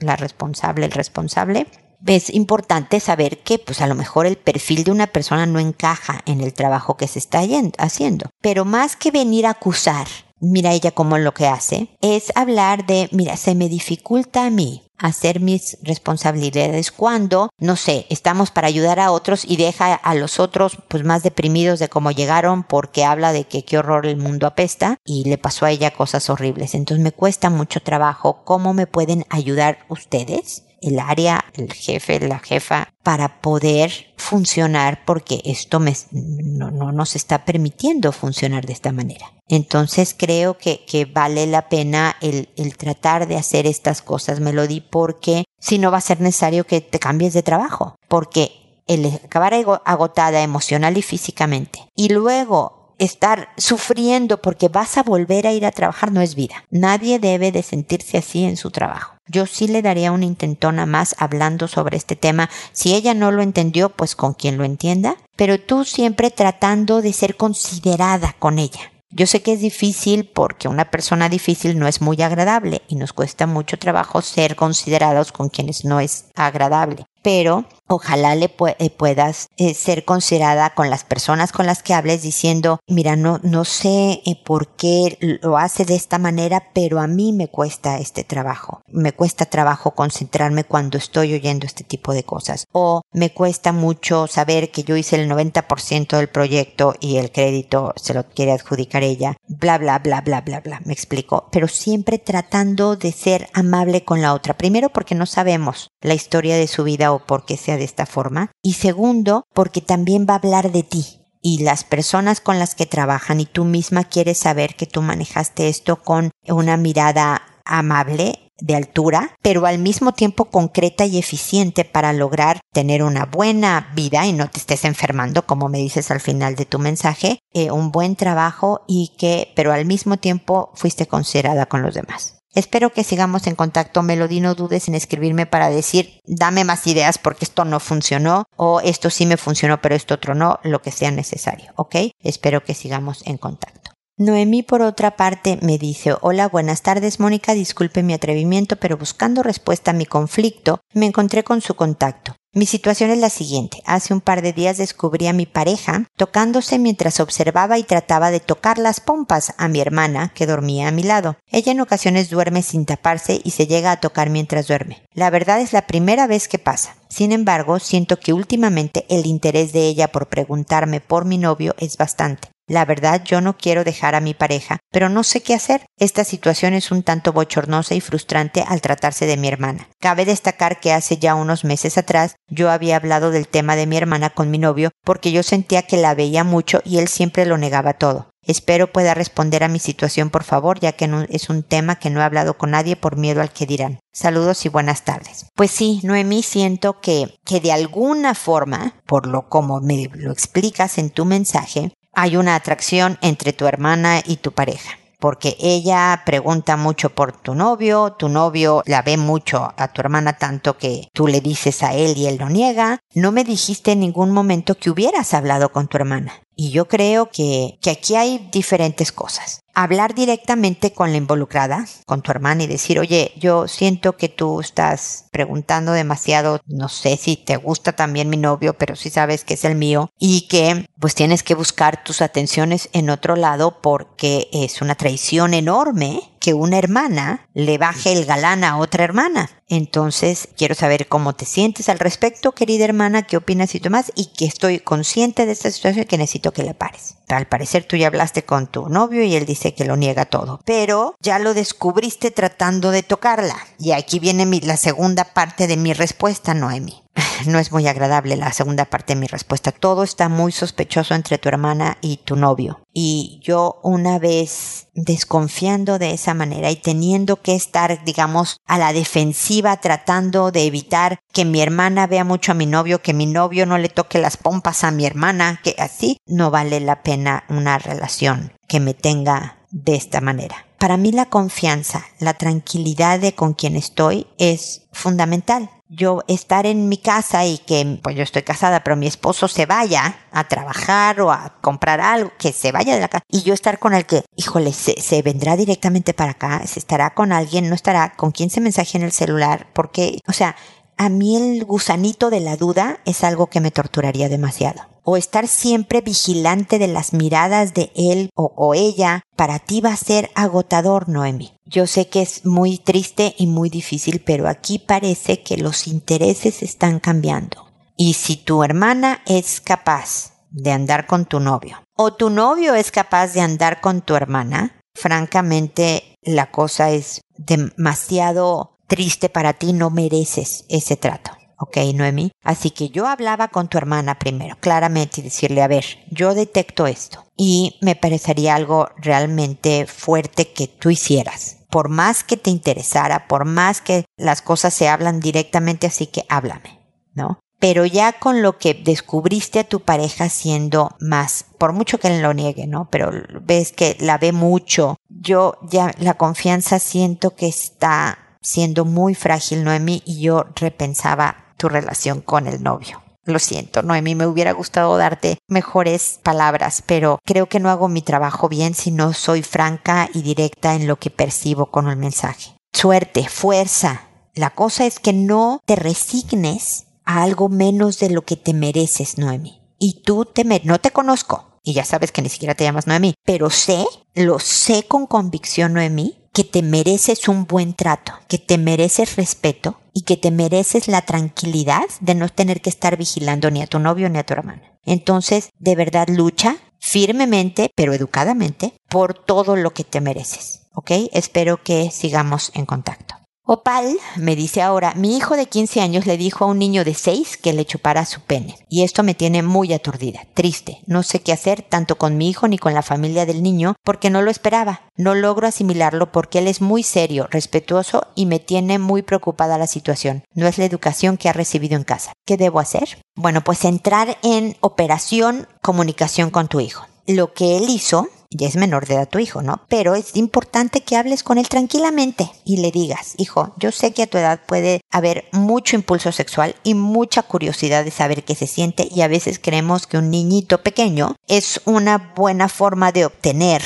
la 0.00 0.16
responsable, 0.16 0.86
el 0.86 0.92
responsable, 0.92 1.66
es 2.06 2.30
importante 2.30 3.00
saber 3.00 3.38
que 3.38 3.58
pues 3.58 3.80
a 3.80 3.86
lo 3.86 3.94
mejor 3.94 4.26
el 4.26 4.36
perfil 4.36 4.84
de 4.84 4.90
una 4.90 5.06
persona 5.06 5.46
no 5.46 5.58
encaja 5.58 6.22
en 6.26 6.40
el 6.40 6.54
trabajo 6.54 6.96
que 6.96 7.08
se 7.08 7.18
está 7.18 7.42
haciendo. 7.78 8.30
Pero 8.40 8.64
más 8.64 8.96
que 8.96 9.10
venir 9.10 9.46
a 9.46 9.50
acusar, 9.50 10.06
mira 10.40 10.72
ella 10.72 10.92
cómo 10.92 11.18
lo 11.18 11.34
que 11.34 11.46
hace, 11.46 11.88
es 12.00 12.32
hablar 12.34 12.86
de, 12.86 13.08
mira, 13.12 13.36
se 13.36 13.54
me 13.54 13.68
dificulta 13.68 14.46
a 14.46 14.50
mí 14.50 14.82
hacer 15.00 15.40
mis 15.40 15.78
responsabilidades 15.82 16.92
cuando, 16.92 17.50
no 17.58 17.76
sé, 17.76 18.06
estamos 18.10 18.50
para 18.50 18.68
ayudar 18.68 19.00
a 19.00 19.10
otros 19.10 19.44
y 19.44 19.56
deja 19.56 19.94
a 19.94 20.14
los 20.14 20.38
otros 20.38 20.78
pues 20.88 21.04
más 21.04 21.22
deprimidos 21.22 21.78
de 21.78 21.88
cómo 21.88 22.10
llegaron 22.10 22.62
porque 22.62 23.04
habla 23.04 23.32
de 23.32 23.44
que 23.44 23.64
qué 23.64 23.78
horror 23.78 24.06
el 24.06 24.16
mundo 24.16 24.46
apesta 24.46 24.98
y 25.04 25.24
le 25.24 25.38
pasó 25.38 25.66
a 25.66 25.70
ella 25.70 25.90
cosas 25.90 26.28
horribles. 26.30 26.74
Entonces 26.74 27.02
me 27.02 27.12
cuesta 27.12 27.50
mucho 27.50 27.80
trabajo. 27.80 28.42
¿Cómo 28.44 28.74
me 28.74 28.86
pueden 28.86 29.24
ayudar 29.30 29.78
ustedes? 29.88 30.64
El 30.80 30.98
área, 30.98 31.44
el 31.54 31.72
jefe, 31.72 32.20
la 32.20 32.38
jefa, 32.38 32.88
para 33.02 33.40
poder 33.40 34.12
funcionar 34.16 35.04
porque 35.04 35.40
esto 35.44 35.80
no, 36.12 36.70
no 36.70 36.92
nos 36.92 37.16
está 37.16 37.44
permitiendo 37.44 38.12
funcionar 38.12 38.66
de 38.66 38.72
esta 38.72 38.92
manera. 38.92 39.32
Entonces 39.48 40.14
creo 40.16 40.56
que, 40.58 41.10
vale 41.12 41.46
la 41.46 41.68
pena 41.68 42.16
el, 42.20 42.48
el, 42.56 42.76
tratar 42.76 43.26
de 43.26 43.36
hacer 43.36 43.66
estas 43.66 44.00
cosas, 44.00 44.38
Melody, 44.38 44.80
porque 44.80 45.44
si 45.58 45.78
no 45.78 45.90
va 45.90 45.98
a 45.98 46.02
ser 46.02 46.20
necesario 46.20 46.64
que 46.64 46.80
te 46.80 47.00
cambies 47.00 47.32
de 47.32 47.42
trabajo, 47.42 47.96
porque 48.06 48.52
el 48.86 49.06
acabar 49.06 49.54
agotada 49.84 50.42
emocional 50.42 50.96
y 50.96 51.02
físicamente 51.02 51.88
y 51.94 52.08
luego 52.08 52.94
estar 52.98 53.48
sufriendo 53.56 54.42
porque 54.42 54.68
vas 54.68 54.98
a 54.98 55.02
volver 55.02 55.46
a 55.46 55.52
ir 55.52 55.64
a 55.64 55.70
trabajar 55.70 56.12
no 56.12 56.20
es 56.20 56.34
vida. 56.34 56.64
Nadie 56.70 57.18
debe 57.18 57.50
de 57.50 57.62
sentirse 57.62 58.18
así 58.18 58.44
en 58.44 58.56
su 58.56 58.70
trabajo. 58.70 59.16
Yo 59.32 59.46
sí 59.46 59.68
le 59.68 59.80
daría 59.80 60.10
una 60.10 60.24
intentona 60.24 60.86
más 60.86 61.14
hablando 61.18 61.68
sobre 61.68 61.96
este 61.96 62.16
tema. 62.16 62.50
Si 62.72 62.96
ella 62.96 63.14
no 63.14 63.30
lo 63.30 63.42
entendió, 63.42 63.90
pues 63.90 64.16
con 64.16 64.34
quien 64.34 64.58
lo 64.58 64.64
entienda, 64.64 65.16
pero 65.36 65.60
tú 65.60 65.84
siempre 65.84 66.32
tratando 66.32 67.00
de 67.00 67.12
ser 67.12 67.36
considerada 67.36 68.34
con 68.40 68.58
ella. 68.58 68.80
Yo 69.08 69.28
sé 69.28 69.40
que 69.40 69.52
es 69.52 69.60
difícil 69.60 70.24
porque 70.24 70.66
una 70.66 70.90
persona 70.90 71.28
difícil 71.28 71.78
no 71.78 71.86
es 71.86 72.00
muy 72.00 72.20
agradable 72.22 72.82
y 72.88 72.96
nos 72.96 73.12
cuesta 73.12 73.46
mucho 73.46 73.78
trabajo 73.78 74.20
ser 74.20 74.56
considerados 74.56 75.30
con 75.30 75.48
quienes 75.48 75.84
no 75.84 76.00
es 76.00 76.24
agradable 76.34 77.06
pero 77.22 77.66
ojalá 77.86 78.36
le 78.36 78.50
eh, 78.78 78.90
puedas 78.90 79.48
eh, 79.56 79.74
ser 79.74 80.04
considerada 80.04 80.70
con 80.70 80.90
las 80.90 81.04
personas 81.04 81.50
con 81.52 81.66
las 81.66 81.82
que 81.82 81.92
hables 81.92 82.22
diciendo, 82.22 82.78
mira, 82.86 83.16
no, 83.16 83.40
no 83.42 83.64
sé 83.64 84.22
eh, 84.24 84.40
por 84.44 84.68
qué 84.68 85.18
lo 85.42 85.58
hace 85.58 85.84
de 85.84 85.96
esta 85.96 86.18
manera, 86.18 86.68
pero 86.72 87.00
a 87.00 87.08
mí 87.08 87.32
me 87.32 87.48
cuesta 87.48 87.98
este 87.98 88.22
trabajo. 88.22 88.82
Me 88.86 89.12
cuesta 89.12 89.46
trabajo 89.46 89.92
concentrarme 89.92 90.64
cuando 90.64 90.98
estoy 90.98 91.34
oyendo 91.34 91.66
este 91.66 91.82
tipo 91.82 92.12
de 92.12 92.22
cosas. 92.22 92.66
O 92.72 93.02
me 93.12 93.32
cuesta 93.32 93.72
mucho 93.72 94.28
saber 94.28 94.70
que 94.70 94.84
yo 94.84 94.96
hice 94.96 95.16
el 95.16 95.28
90% 95.28 96.16
del 96.16 96.28
proyecto 96.28 96.94
y 97.00 97.16
el 97.16 97.32
crédito 97.32 97.92
se 97.96 98.14
lo 98.14 98.24
quiere 98.28 98.52
adjudicar 98.52 99.02
ella. 99.02 99.36
Bla, 99.48 99.78
bla, 99.78 99.98
bla, 99.98 100.20
bla, 100.20 100.42
bla, 100.42 100.60
bla. 100.60 100.80
Me 100.84 100.92
explico. 100.92 101.48
Pero 101.50 101.66
siempre 101.66 102.18
tratando 102.18 102.94
de 102.94 103.10
ser 103.10 103.48
amable 103.52 104.04
con 104.04 104.22
la 104.22 104.32
otra. 104.32 104.56
Primero 104.56 104.90
porque 104.90 105.16
no 105.16 105.26
sabemos 105.26 105.90
la 106.00 106.14
historia 106.14 106.56
de 106.56 106.68
su 106.68 106.84
vida 106.84 107.09
o 107.12 107.24
porque 107.26 107.56
sea 107.56 107.76
de 107.76 107.84
esta 107.84 108.06
forma. 108.06 108.50
Y 108.62 108.74
segundo, 108.74 109.44
porque 109.54 109.80
también 109.80 110.26
va 110.28 110.34
a 110.34 110.38
hablar 110.38 110.72
de 110.72 110.82
ti. 110.82 111.22
Y 111.42 111.62
las 111.62 111.84
personas 111.84 112.40
con 112.40 112.58
las 112.58 112.74
que 112.74 112.86
trabajan 112.86 113.40
y 113.40 113.46
tú 113.46 113.64
misma 113.64 114.04
quieres 114.04 114.38
saber 114.38 114.76
que 114.76 114.86
tú 114.86 115.00
manejaste 115.00 115.68
esto 115.68 116.02
con 116.02 116.30
una 116.46 116.76
mirada 116.76 117.42
amable, 117.64 118.50
de 118.60 118.76
altura, 118.76 119.34
pero 119.42 119.66
al 119.66 119.78
mismo 119.78 120.12
tiempo 120.12 120.46
concreta 120.46 121.06
y 121.06 121.18
eficiente 121.18 121.84
para 121.84 122.12
lograr 122.12 122.60
tener 122.72 123.02
una 123.02 123.26
buena 123.26 123.92
vida 123.94 124.26
y 124.26 124.32
no 124.32 124.48
te 124.48 124.58
estés 124.58 124.84
enfermando, 124.84 125.46
como 125.46 125.68
me 125.68 125.78
dices 125.78 126.10
al 126.10 126.20
final 126.20 126.56
de 126.56 126.66
tu 126.66 126.78
mensaje, 126.78 127.40
eh, 127.52 127.70
un 127.70 127.90
buen 127.90 128.16
trabajo 128.16 128.82
y 128.86 129.12
que, 129.18 129.52
pero 129.56 129.72
al 129.72 129.86
mismo 129.86 130.16
tiempo 130.16 130.70
fuiste 130.74 131.06
considerada 131.06 131.66
con 131.66 131.82
los 131.82 131.94
demás. 131.94 132.39
Espero 132.54 132.92
que 132.92 133.04
sigamos 133.04 133.46
en 133.46 133.54
contacto. 133.54 134.02
Melody, 134.02 134.40
no 134.40 134.54
dudes 134.54 134.88
en 134.88 134.94
escribirme 134.94 135.46
para 135.46 135.70
decir, 135.70 136.20
dame 136.26 136.64
más 136.64 136.86
ideas 136.86 137.18
porque 137.18 137.44
esto 137.44 137.64
no 137.64 137.78
funcionó 137.78 138.44
o 138.56 138.80
esto 138.80 139.10
sí 139.10 139.24
me 139.26 139.36
funcionó 139.36 139.80
pero 139.80 139.94
esto 139.94 140.14
otro 140.14 140.34
no, 140.34 140.58
lo 140.64 140.82
que 140.82 140.90
sea 140.90 141.10
necesario, 141.10 141.72
¿ok? 141.76 141.96
Espero 142.22 142.64
que 142.64 142.74
sigamos 142.74 143.26
en 143.26 143.38
contacto. 143.38 143.92
Noemí, 144.16 144.62
por 144.62 144.82
otra 144.82 145.16
parte, 145.16 145.58
me 145.62 145.78
dice, 145.78 146.14
hola, 146.20 146.46
buenas 146.48 146.82
tardes, 146.82 147.20
Mónica, 147.20 147.54
disculpe 147.54 148.02
mi 148.02 148.12
atrevimiento, 148.12 148.76
pero 148.76 148.98
buscando 148.98 149.42
respuesta 149.42 149.92
a 149.92 149.94
mi 149.94 150.04
conflicto, 150.04 150.80
me 150.92 151.06
encontré 151.06 151.42
con 151.42 151.62
su 151.62 151.74
contacto. 151.74 152.36
Mi 152.52 152.66
situación 152.66 153.10
es 153.10 153.18
la 153.18 153.30
siguiente. 153.30 153.80
Hace 153.86 154.12
un 154.12 154.20
par 154.20 154.42
de 154.42 154.52
días 154.52 154.76
descubrí 154.76 155.28
a 155.28 155.32
mi 155.32 155.46
pareja 155.46 156.08
tocándose 156.16 156.80
mientras 156.80 157.20
observaba 157.20 157.78
y 157.78 157.84
trataba 157.84 158.32
de 158.32 158.40
tocar 158.40 158.76
las 158.78 158.98
pompas 158.98 159.54
a 159.56 159.68
mi 159.68 159.80
hermana 159.80 160.32
que 160.34 160.48
dormía 160.48 160.88
a 160.88 160.90
mi 160.90 161.04
lado. 161.04 161.36
Ella 161.46 161.70
en 161.70 161.80
ocasiones 161.80 162.28
duerme 162.28 162.62
sin 162.62 162.86
taparse 162.86 163.40
y 163.44 163.52
se 163.52 163.68
llega 163.68 163.92
a 163.92 164.00
tocar 164.00 164.30
mientras 164.30 164.66
duerme. 164.66 165.00
La 165.14 165.30
verdad 165.30 165.60
es 165.60 165.72
la 165.72 165.86
primera 165.86 166.26
vez 166.26 166.48
que 166.48 166.58
pasa. 166.58 166.96
Sin 167.08 167.30
embargo, 167.30 167.78
siento 167.78 168.18
que 168.18 168.32
últimamente 168.32 169.06
el 169.08 169.26
interés 169.26 169.72
de 169.72 169.86
ella 169.86 170.08
por 170.08 170.28
preguntarme 170.28 171.00
por 171.00 171.26
mi 171.26 171.38
novio 171.38 171.76
es 171.78 171.96
bastante. 171.96 172.48
La 172.70 172.84
verdad 172.84 173.24
yo 173.24 173.40
no 173.40 173.56
quiero 173.56 173.82
dejar 173.82 174.14
a 174.14 174.20
mi 174.20 174.32
pareja, 174.32 174.78
pero 174.92 175.08
no 175.08 175.24
sé 175.24 175.42
qué 175.42 175.54
hacer. 175.54 175.86
Esta 175.98 176.22
situación 176.22 176.72
es 176.72 176.92
un 176.92 177.02
tanto 177.02 177.32
bochornosa 177.32 177.96
y 177.96 178.00
frustrante 178.00 178.64
al 178.64 178.80
tratarse 178.80 179.26
de 179.26 179.36
mi 179.36 179.48
hermana. 179.48 179.88
Cabe 179.98 180.24
destacar 180.24 180.78
que 180.78 180.92
hace 180.92 181.16
ya 181.16 181.34
unos 181.34 181.64
meses 181.64 181.98
atrás 181.98 182.36
yo 182.46 182.70
había 182.70 182.94
hablado 182.94 183.32
del 183.32 183.48
tema 183.48 183.74
de 183.74 183.88
mi 183.88 183.96
hermana 183.96 184.30
con 184.30 184.52
mi 184.52 184.58
novio 184.58 184.92
porque 185.02 185.32
yo 185.32 185.42
sentía 185.42 185.82
que 185.82 185.96
la 185.96 186.14
veía 186.14 186.44
mucho 186.44 186.80
y 186.84 186.98
él 186.98 187.08
siempre 187.08 187.44
lo 187.44 187.58
negaba 187.58 187.94
todo. 187.94 188.30
Espero 188.46 188.90
pueda 188.90 189.14
responder 189.14 189.64
a 189.64 189.68
mi 189.68 189.80
situación, 189.80 190.30
por 190.30 190.44
favor, 190.44 190.78
ya 190.78 190.92
que 190.92 191.08
no, 191.08 191.22
es 191.28 191.50
un 191.50 191.64
tema 191.64 191.96
que 191.96 192.08
no 192.08 192.20
he 192.20 192.24
hablado 192.24 192.56
con 192.56 192.70
nadie 192.70 192.94
por 192.94 193.16
miedo 193.16 193.40
al 193.40 193.52
que 193.52 193.66
dirán. 193.66 193.98
Saludos 194.12 194.64
y 194.64 194.68
buenas 194.68 195.04
tardes. 195.04 195.46
Pues 195.54 195.70
sí, 195.70 196.00
Noemí, 196.04 196.42
siento 196.42 197.00
que, 197.00 197.34
que 197.44 197.60
de 197.60 197.72
alguna 197.72 198.34
forma, 198.34 198.94
por 199.06 199.26
lo 199.26 199.48
como 199.48 199.80
me 199.80 200.08
lo 200.14 200.32
explicas 200.32 200.98
en 200.98 201.10
tu 201.10 201.26
mensaje, 201.26 201.92
hay 202.12 202.36
una 202.36 202.54
atracción 202.54 203.18
entre 203.20 203.52
tu 203.52 203.66
hermana 203.66 204.22
y 204.24 204.36
tu 204.36 204.52
pareja. 204.52 204.98
Porque 205.18 205.56
ella 205.60 206.22
pregunta 206.24 206.78
mucho 206.78 207.10
por 207.10 207.32
tu 207.32 207.54
novio, 207.54 208.14
tu 208.18 208.30
novio 208.30 208.82
la 208.86 209.02
ve 209.02 209.18
mucho 209.18 209.74
a 209.76 209.88
tu 209.88 210.00
hermana 210.00 210.38
tanto 210.38 210.78
que 210.78 211.08
tú 211.12 211.26
le 211.26 211.42
dices 211.42 211.82
a 211.82 211.94
él 211.94 212.16
y 212.16 212.26
él 212.26 212.38
lo 212.38 212.48
niega. 212.48 213.00
No 213.14 213.30
me 213.30 213.44
dijiste 213.44 213.92
en 213.92 214.00
ningún 214.00 214.30
momento 214.30 214.76
que 214.76 214.88
hubieras 214.88 215.34
hablado 215.34 215.72
con 215.72 215.88
tu 215.88 215.98
hermana. 215.98 216.32
Y 216.56 216.70
yo 216.70 216.88
creo 216.88 217.28
que, 217.30 217.78
que 217.82 217.90
aquí 217.90 218.16
hay 218.16 218.48
diferentes 218.50 219.12
cosas 219.12 219.59
hablar 219.82 220.14
directamente 220.14 220.92
con 220.92 221.10
la 221.10 221.18
involucrada, 221.18 221.86
con 222.06 222.22
tu 222.22 222.30
hermana 222.30 222.64
y 222.64 222.66
decir, 222.66 222.98
oye, 222.98 223.32
yo 223.36 223.68
siento 223.68 224.16
que 224.16 224.28
tú 224.28 224.60
estás 224.60 225.26
preguntando 225.32 225.92
demasiado, 225.92 226.60
no 226.66 226.88
sé 226.88 227.16
si 227.16 227.36
te 227.36 227.56
gusta 227.56 227.92
también 227.92 228.28
mi 228.28 228.36
novio, 228.36 228.74
pero 228.74 228.96
sí 228.96 229.10
sabes 229.10 229.44
que 229.44 229.54
es 229.54 229.64
el 229.64 229.74
mío 229.74 230.10
y 230.18 230.48
que 230.48 230.86
pues 230.98 231.14
tienes 231.14 231.42
que 231.42 231.54
buscar 231.54 232.04
tus 232.04 232.20
atenciones 232.20 232.88
en 232.92 233.10
otro 233.10 233.36
lado 233.36 233.80
porque 233.80 234.48
es 234.52 234.82
una 234.82 234.94
traición 234.94 235.54
enorme 235.54 236.20
que 236.40 236.54
una 236.54 236.78
hermana 236.78 237.46
le 237.54 237.78
baje 237.78 238.12
el 238.12 238.24
galán 238.24 238.64
a 238.64 238.78
otra 238.78 239.04
hermana. 239.04 239.50
Entonces, 239.68 240.48
quiero 240.56 240.74
saber 240.74 241.06
cómo 241.06 241.34
te 241.34 241.44
sientes 241.44 241.88
al 241.88 242.00
respecto, 242.00 242.52
querida 242.52 242.84
hermana, 242.84 243.22
qué 243.22 243.36
opinas 243.36 243.74
y 243.74 243.78
demás, 243.78 244.10
y 244.16 244.32
que 244.36 244.46
estoy 244.46 244.80
consciente 244.80 245.46
de 245.46 245.52
esta 245.52 245.70
situación 245.70 246.04
y 246.04 246.06
que 246.06 246.18
necesito 246.18 246.52
que 246.52 246.64
le 246.64 246.74
pares. 246.74 247.18
Al 247.28 247.46
parecer 247.46 247.84
tú 247.84 247.96
ya 247.96 248.08
hablaste 248.08 248.42
con 248.42 248.66
tu 248.66 248.88
novio 248.88 249.22
y 249.22 249.36
él 249.36 249.46
dice 249.46 249.74
que 249.74 249.84
lo 249.84 249.96
niega 249.96 250.24
todo, 250.24 250.60
pero 250.64 251.14
ya 251.20 251.38
lo 251.38 251.54
descubriste 251.54 252.32
tratando 252.32 252.90
de 252.90 253.04
tocarla. 253.04 253.56
Y 253.78 253.92
aquí 253.92 254.18
viene 254.18 254.44
la 254.62 254.76
segunda 254.76 255.24
parte 255.24 255.68
de 255.68 255.76
mi 255.76 255.92
respuesta, 255.92 256.54
Noemi 256.54 257.04
no 257.46 257.58
es 257.58 257.72
muy 257.72 257.86
agradable 257.86 258.36
la 258.36 258.52
segunda 258.52 258.84
parte 258.84 259.14
de 259.14 259.20
mi 259.20 259.26
respuesta. 259.26 259.72
Todo 259.72 260.02
está 260.02 260.28
muy 260.28 260.52
sospechoso 260.52 261.14
entre 261.14 261.38
tu 261.38 261.48
hermana 261.48 261.98
y 262.00 262.18
tu 262.18 262.36
novio. 262.36 262.80
Y 262.92 263.40
yo 263.42 263.80
una 263.82 264.18
vez 264.18 264.88
desconfiando 264.94 265.98
de 265.98 266.12
esa 266.12 266.34
manera 266.34 266.70
y 266.70 266.76
teniendo 266.76 267.36
que 267.36 267.54
estar, 267.54 268.04
digamos, 268.04 268.58
a 268.66 268.78
la 268.78 268.92
defensiva 268.92 269.76
tratando 269.78 270.50
de 270.50 270.66
evitar 270.66 271.20
que 271.32 271.44
mi 271.44 271.60
hermana 271.60 272.06
vea 272.06 272.24
mucho 272.24 272.52
a 272.52 272.56
mi 272.56 272.66
novio, 272.66 273.02
que 273.02 273.14
mi 273.14 273.26
novio 273.26 273.66
no 273.66 273.78
le 273.78 273.88
toque 273.88 274.18
las 274.18 274.36
pompas 274.36 274.84
a 274.84 274.90
mi 274.90 275.06
hermana, 275.06 275.60
que 275.62 275.74
así 275.78 276.18
no 276.26 276.50
vale 276.50 276.80
la 276.80 277.02
pena 277.02 277.44
una 277.48 277.78
relación 277.78 278.52
que 278.68 278.80
me 278.80 278.94
tenga 278.94 279.58
de 279.70 279.94
esta 279.94 280.20
manera. 280.20 280.66
Para 280.78 280.96
mí 280.96 281.12
la 281.12 281.26
confianza, 281.26 282.06
la 282.18 282.34
tranquilidad 282.34 283.20
de 283.20 283.34
con 283.34 283.52
quien 283.52 283.76
estoy 283.76 284.26
es 284.38 284.88
fundamental 284.92 285.70
yo 285.90 286.22
estar 286.28 286.66
en 286.66 286.88
mi 286.88 286.96
casa 286.96 287.44
y 287.44 287.58
que, 287.58 287.98
pues 288.02 288.14
yo 288.14 288.22
estoy 288.22 288.42
casada, 288.42 288.84
pero 288.84 288.96
mi 288.96 289.08
esposo 289.08 289.48
se 289.48 289.66
vaya 289.66 290.20
a 290.30 290.46
trabajar 290.46 291.20
o 291.20 291.32
a 291.32 291.56
comprar 291.60 292.00
algo, 292.00 292.32
que 292.38 292.52
se 292.52 292.70
vaya 292.70 292.94
de 292.94 293.00
la 293.00 293.08
casa, 293.08 293.24
y 293.28 293.42
yo 293.42 293.52
estar 293.52 293.80
con 293.80 293.92
el 293.92 294.06
que, 294.06 294.24
híjole, 294.36 294.72
se, 294.72 295.00
se 295.00 295.20
vendrá 295.22 295.56
directamente 295.56 296.14
para 296.14 296.32
acá, 296.32 296.66
se 296.66 296.78
estará 296.78 297.10
con 297.14 297.32
alguien, 297.32 297.68
no 297.68 297.74
estará, 297.74 298.14
con 298.16 298.30
quién 298.30 298.50
se 298.50 298.60
mensaje 298.60 298.98
en 298.98 299.04
el 299.04 299.12
celular, 299.12 299.66
porque, 299.72 300.20
o 300.28 300.32
sea, 300.32 300.54
a 301.00 301.08
mí 301.08 301.34
el 301.34 301.64
gusanito 301.64 302.28
de 302.28 302.40
la 302.40 302.58
duda 302.58 303.00
es 303.06 303.24
algo 303.24 303.46
que 303.46 303.62
me 303.62 303.70
torturaría 303.70 304.28
demasiado 304.28 304.82
o 305.02 305.16
estar 305.16 305.48
siempre 305.48 306.02
vigilante 306.02 306.78
de 306.78 306.88
las 306.88 307.14
miradas 307.14 307.72
de 307.72 307.90
él 307.96 308.28
o, 308.34 308.74
ella, 308.74 309.22
para 309.34 309.58
ti 309.60 309.80
va 309.80 309.94
a 309.94 309.96
ser 309.96 310.30
agotador, 310.34 311.08
Noemi. 311.08 311.54
Yo 311.64 311.86
sé 311.86 312.08
que 312.08 312.20
es 312.20 312.44
muy 312.44 312.76
triste 312.76 313.34
y 313.38 313.46
muy 313.46 313.70
difícil, 313.70 314.22
pero 314.26 314.46
aquí 314.46 314.78
parece 314.78 315.42
que 315.42 315.56
los 315.56 315.86
intereses 315.86 316.62
están 316.62 317.00
cambiando. 317.00 317.66
Y 317.96 318.12
si 318.12 318.36
tu 318.36 318.62
hermana 318.62 319.22
es 319.24 319.62
capaz 319.62 320.34
de 320.50 320.70
andar 320.70 321.06
con 321.06 321.24
tu 321.24 321.40
novio, 321.40 321.82
o 321.96 322.12
tu 322.12 322.28
novio 322.28 322.74
es 322.74 322.90
capaz 322.90 323.32
de 323.32 323.40
andar 323.40 323.80
con 323.80 324.02
tu 324.02 324.16
hermana, 324.16 324.82
francamente 324.94 326.14
la 326.20 326.50
cosa 326.50 326.90
es 326.90 327.22
demasiado 327.38 328.76
triste 328.90 329.28
para 329.28 329.52
ti, 329.52 329.72
no 329.72 329.88
mereces 329.88 330.64
ese 330.68 330.96
trato. 330.96 331.30
¿ok, 331.60 331.76
Noemi? 331.94 332.32
Así 332.42 332.70
que 332.70 332.88
yo 332.88 333.06
hablaba 333.06 333.48
con 333.48 333.68
tu 333.68 333.78
hermana 333.78 334.18
primero, 334.18 334.56
claramente, 334.58 335.20
y 335.20 335.24
decirle, 335.24 335.62
a 335.62 335.68
ver, 335.68 335.84
yo 336.10 336.34
detecto 336.34 336.86
esto 336.86 337.24
y 337.36 337.78
me 337.82 337.94
parecería 337.94 338.54
algo 338.54 338.88
realmente 338.96 339.86
fuerte 339.86 340.52
que 340.52 340.66
tú 340.66 340.90
hicieras. 340.90 341.58
Por 341.70 341.88
más 341.88 342.24
que 342.24 342.36
te 342.36 342.50
interesara, 342.50 343.28
por 343.28 343.44
más 343.44 343.80
que 343.80 344.04
las 344.16 344.42
cosas 344.42 344.74
se 344.74 344.88
hablan 344.88 345.20
directamente, 345.20 345.86
así 345.86 346.06
que 346.06 346.24
háblame, 346.28 346.80
¿no? 347.12 347.38
Pero 347.60 347.84
ya 347.84 348.14
con 348.14 348.40
lo 348.40 348.56
que 348.56 348.72
descubriste 348.72 349.58
a 349.58 349.68
tu 349.68 349.80
pareja 349.80 350.30
siendo 350.30 350.96
más, 350.98 351.44
por 351.58 351.74
mucho 351.74 352.00
que 352.00 352.08
él 352.08 352.22
lo 352.22 352.32
niegue, 352.32 352.66
¿no? 352.66 352.88
Pero 352.90 353.12
ves 353.42 353.72
que 353.72 353.98
la 354.00 354.16
ve 354.16 354.32
mucho, 354.32 354.96
yo 355.10 355.58
ya 355.70 355.92
la 355.98 356.14
confianza 356.14 356.78
siento 356.78 357.36
que 357.36 357.48
está 357.48 358.29
siendo 358.42 358.84
muy 358.84 359.14
frágil, 359.14 359.64
Noemi, 359.64 360.02
y 360.04 360.20
yo 360.20 360.46
repensaba 360.54 361.54
tu 361.56 361.68
relación 361.68 362.20
con 362.20 362.46
el 362.46 362.62
novio. 362.62 363.02
Lo 363.24 363.38
siento, 363.38 363.82
Noemi, 363.82 364.14
me 364.14 364.26
hubiera 364.26 364.52
gustado 364.52 364.96
darte 364.96 365.38
mejores 365.46 366.18
palabras, 366.22 366.82
pero 366.86 367.18
creo 367.24 367.46
que 367.46 367.60
no 367.60 367.70
hago 367.70 367.88
mi 367.88 368.02
trabajo 368.02 368.48
bien 368.48 368.74
si 368.74 368.90
no 368.90 369.12
soy 369.12 369.42
franca 369.42 370.08
y 370.14 370.22
directa 370.22 370.74
en 370.74 370.86
lo 370.86 370.96
que 370.96 371.10
percibo 371.10 371.66
con 371.66 371.88
el 371.88 371.96
mensaje. 371.96 372.56
Suerte, 372.72 373.28
fuerza. 373.28 374.08
La 374.34 374.50
cosa 374.50 374.86
es 374.86 375.00
que 375.00 375.12
no 375.12 375.60
te 375.66 375.76
resignes 375.76 376.86
a 377.04 377.22
algo 377.22 377.48
menos 377.48 377.98
de 377.98 378.10
lo 378.10 378.22
que 378.22 378.36
te 378.36 378.54
mereces, 378.54 379.18
Noemi. 379.18 379.60
Y 379.78 380.02
tú 380.02 380.24
te 380.24 380.44
no 380.64 380.78
te 380.78 380.90
conozco, 380.90 381.58
y 381.62 381.74
ya 381.74 381.84
sabes 381.84 382.12
que 382.12 382.22
ni 382.22 382.28
siquiera 382.28 382.54
te 382.54 382.64
llamas 382.64 382.86
Noemi, 382.86 383.14
pero 383.24 383.50
sé, 383.50 383.84
lo 384.14 384.38
sé 384.38 384.84
con 384.84 385.06
convicción, 385.06 385.74
Noemi, 385.74 386.19
que 386.32 386.44
te 386.44 386.62
mereces 386.62 387.28
un 387.28 387.46
buen 387.46 387.74
trato, 387.74 388.12
que 388.28 388.38
te 388.38 388.58
mereces 388.58 389.16
respeto 389.16 389.80
y 389.92 390.02
que 390.02 390.16
te 390.16 390.30
mereces 390.30 390.88
la 390.88 391.02
tranquilidad 391.02 391.84
de 392.00 392.14
no 392.14 392.28
tener 392.28 392.60
que 392.60 392.70
estar 392.70 392.96
vigilando 392.96 393.50
ni 393.50 393.62
a 393.62 393.66
tu 393.66 393.78
novio 393.78 394.08
ni 394.08 394.18
a 394.18 394.24
tu 394.24 394.34
hermana. 394.34 394.78
Entonces, 394.84 395.50
de 395.58 395.76
verdad 395.76 396.08
lucha 396.08 396.56
firmemente, 396.78 397.70
pero 397.74 397.92
educadamente, 397.92 398.72
por 398.88 399.14
todo 399.14 399.56
lo 399.56 399.72
que 399.72 399.84
te 399.84 400.00
mereces. 400.00 400.62
¿Ok? 400.74 400.92
Espero 401.12 401.62
que 401.62 401.90
sigamos 401.90 402.52
en 402.54 402.64
contacto. 402.64 403.19
Opal 403.52 403.96
me 404.14 404.36
dice 404.36 404.62
ahora, 404.62 404.94
mi 404.94 405.16
hijo 405.16 405.34
de 405.34 405.46
15 405.46 405.80
años 405.80 406.06
le 406.06 406.16
dijo 406.16 406.44
a 406.44 406.46
un 406.46 406.60
niño 406.60 406.84
de 406.84 406.94
6 406.94 407.36
que 407.36 407.52
le 407.52 407.64
chupara 407.64 408.06
su 408.06 408.20
pene. 408.20 408.54
Y 408.68 408.84
esto 408.84 409.02
me 409.02 409.16
tiene 409.16 409.42
muy 409.42 409.72
aturdida, 409.72 410.20
triste. 410.34 410.78
No 410.86 411.02
sé 411.02 411.20
qué 411.20 411.32
hacer 411.32 411.62
tanto 411.62 411.98
con 411.98 412.16
mi 412.16 412.30
hijo 412.30 412.46
ni 412.46 412.58
con 412.58 412.74
la 412.74 412.82
familia 412.82 413.26
del 413.26 413.42
niño 413.42 413.74
porque 413.82 414.08
no 414.08 414.22
lo 414.22 414.30
esperaba. 414.30 414.82
No 414.94 415.16
logro 415.16 415.48
asimilarlo 415.48 416.12
porque 416.12 416.38
él 416.38 416.46
es 416.46 416.60
muy 416.60 416.84
serio, 416.84 417.26
respetuoso 417.28 418.06
y 418.14 418.26
me 418.26 418.38
tiene 418.38 418.78
muy 418.78 419.02
preocupada 419.02 419.58
la 419.58 419.66
situación. 419.66 420.22
No 420.32 420.46
es 420.46 420.56
la 420.56 420.66
educación 420.66 421.16
que 421.16 421.28
ha 421.28 421.32
recibido 421.32 421.74
en 421.74 421.82
casa. 421.82 422.12
¿Qué 422.24 422.36
debo 422.36 422.60
hacer? 422.60 423.02
Bueno, 423.16 423.42
pues 423.42 423.64
entrar 423.64 424.16
en 424.22 424.56
operación 424.60 425.48
comunicación 425.60 426.30
con 426.30 426.46
tu 426.46 426.60
hijo. 426.60 426.86
Lo 427.08 427.34
que 427.34 427.56
él 427.56 427.68
hizo 427.68 428.06
ya 428.30 428.46
es 428.46 428.56
menor 428.56 428.86
de 428.86 428.94
edad 428.94 429.08
tu 429.08 429.18
hijo, 429.18 429.42
¿no? 429.42 429.62
Pero 429.68 429.94
es 429.94 430.16
importante 430.16 430.82
que 430.82 430.96
hables 430.96 431.22
con 431.22 431.38
él 431.38 431.48
tranquilamente 431.48 432.30
y 432.44 432.58
le 432.58 432.70
digas, 432.70 433.14
hijo, 433.18 433.54
yo 433.58 433.72
sé 433.72 433.92
que 433.92 434.04
a 434.04 434.06
tu 434.06 434.18
edad 434.18 434.40
puede 434.46 434.80
haber 434.90 435.24
mucho 435.32 435.76
impulso 435.76 436.12
sexual 436.12 436.54
y 436.62 436.74
mucha 436.74 437.22
curiosidad 437.22 437.84
de 437.84 437.90
saber 437.90 438.24
qué 438.24 438.34
se 438.34 438.46
siente 438.46 438.88
y 438.90 439.02
a 439.02 439.08
veces 439.08 439.38
creemos 439.38 439.86
que 439.86 439.98
un 439.98 440.10
niñito 440.10 440.62
pequeño 440.62 441.16
es 441.26 441.60
una 441.64 442.12
buena 442.16 442.48
forma 442.48 442.92
de 442.92 443.06
obtener, 443.06 443.62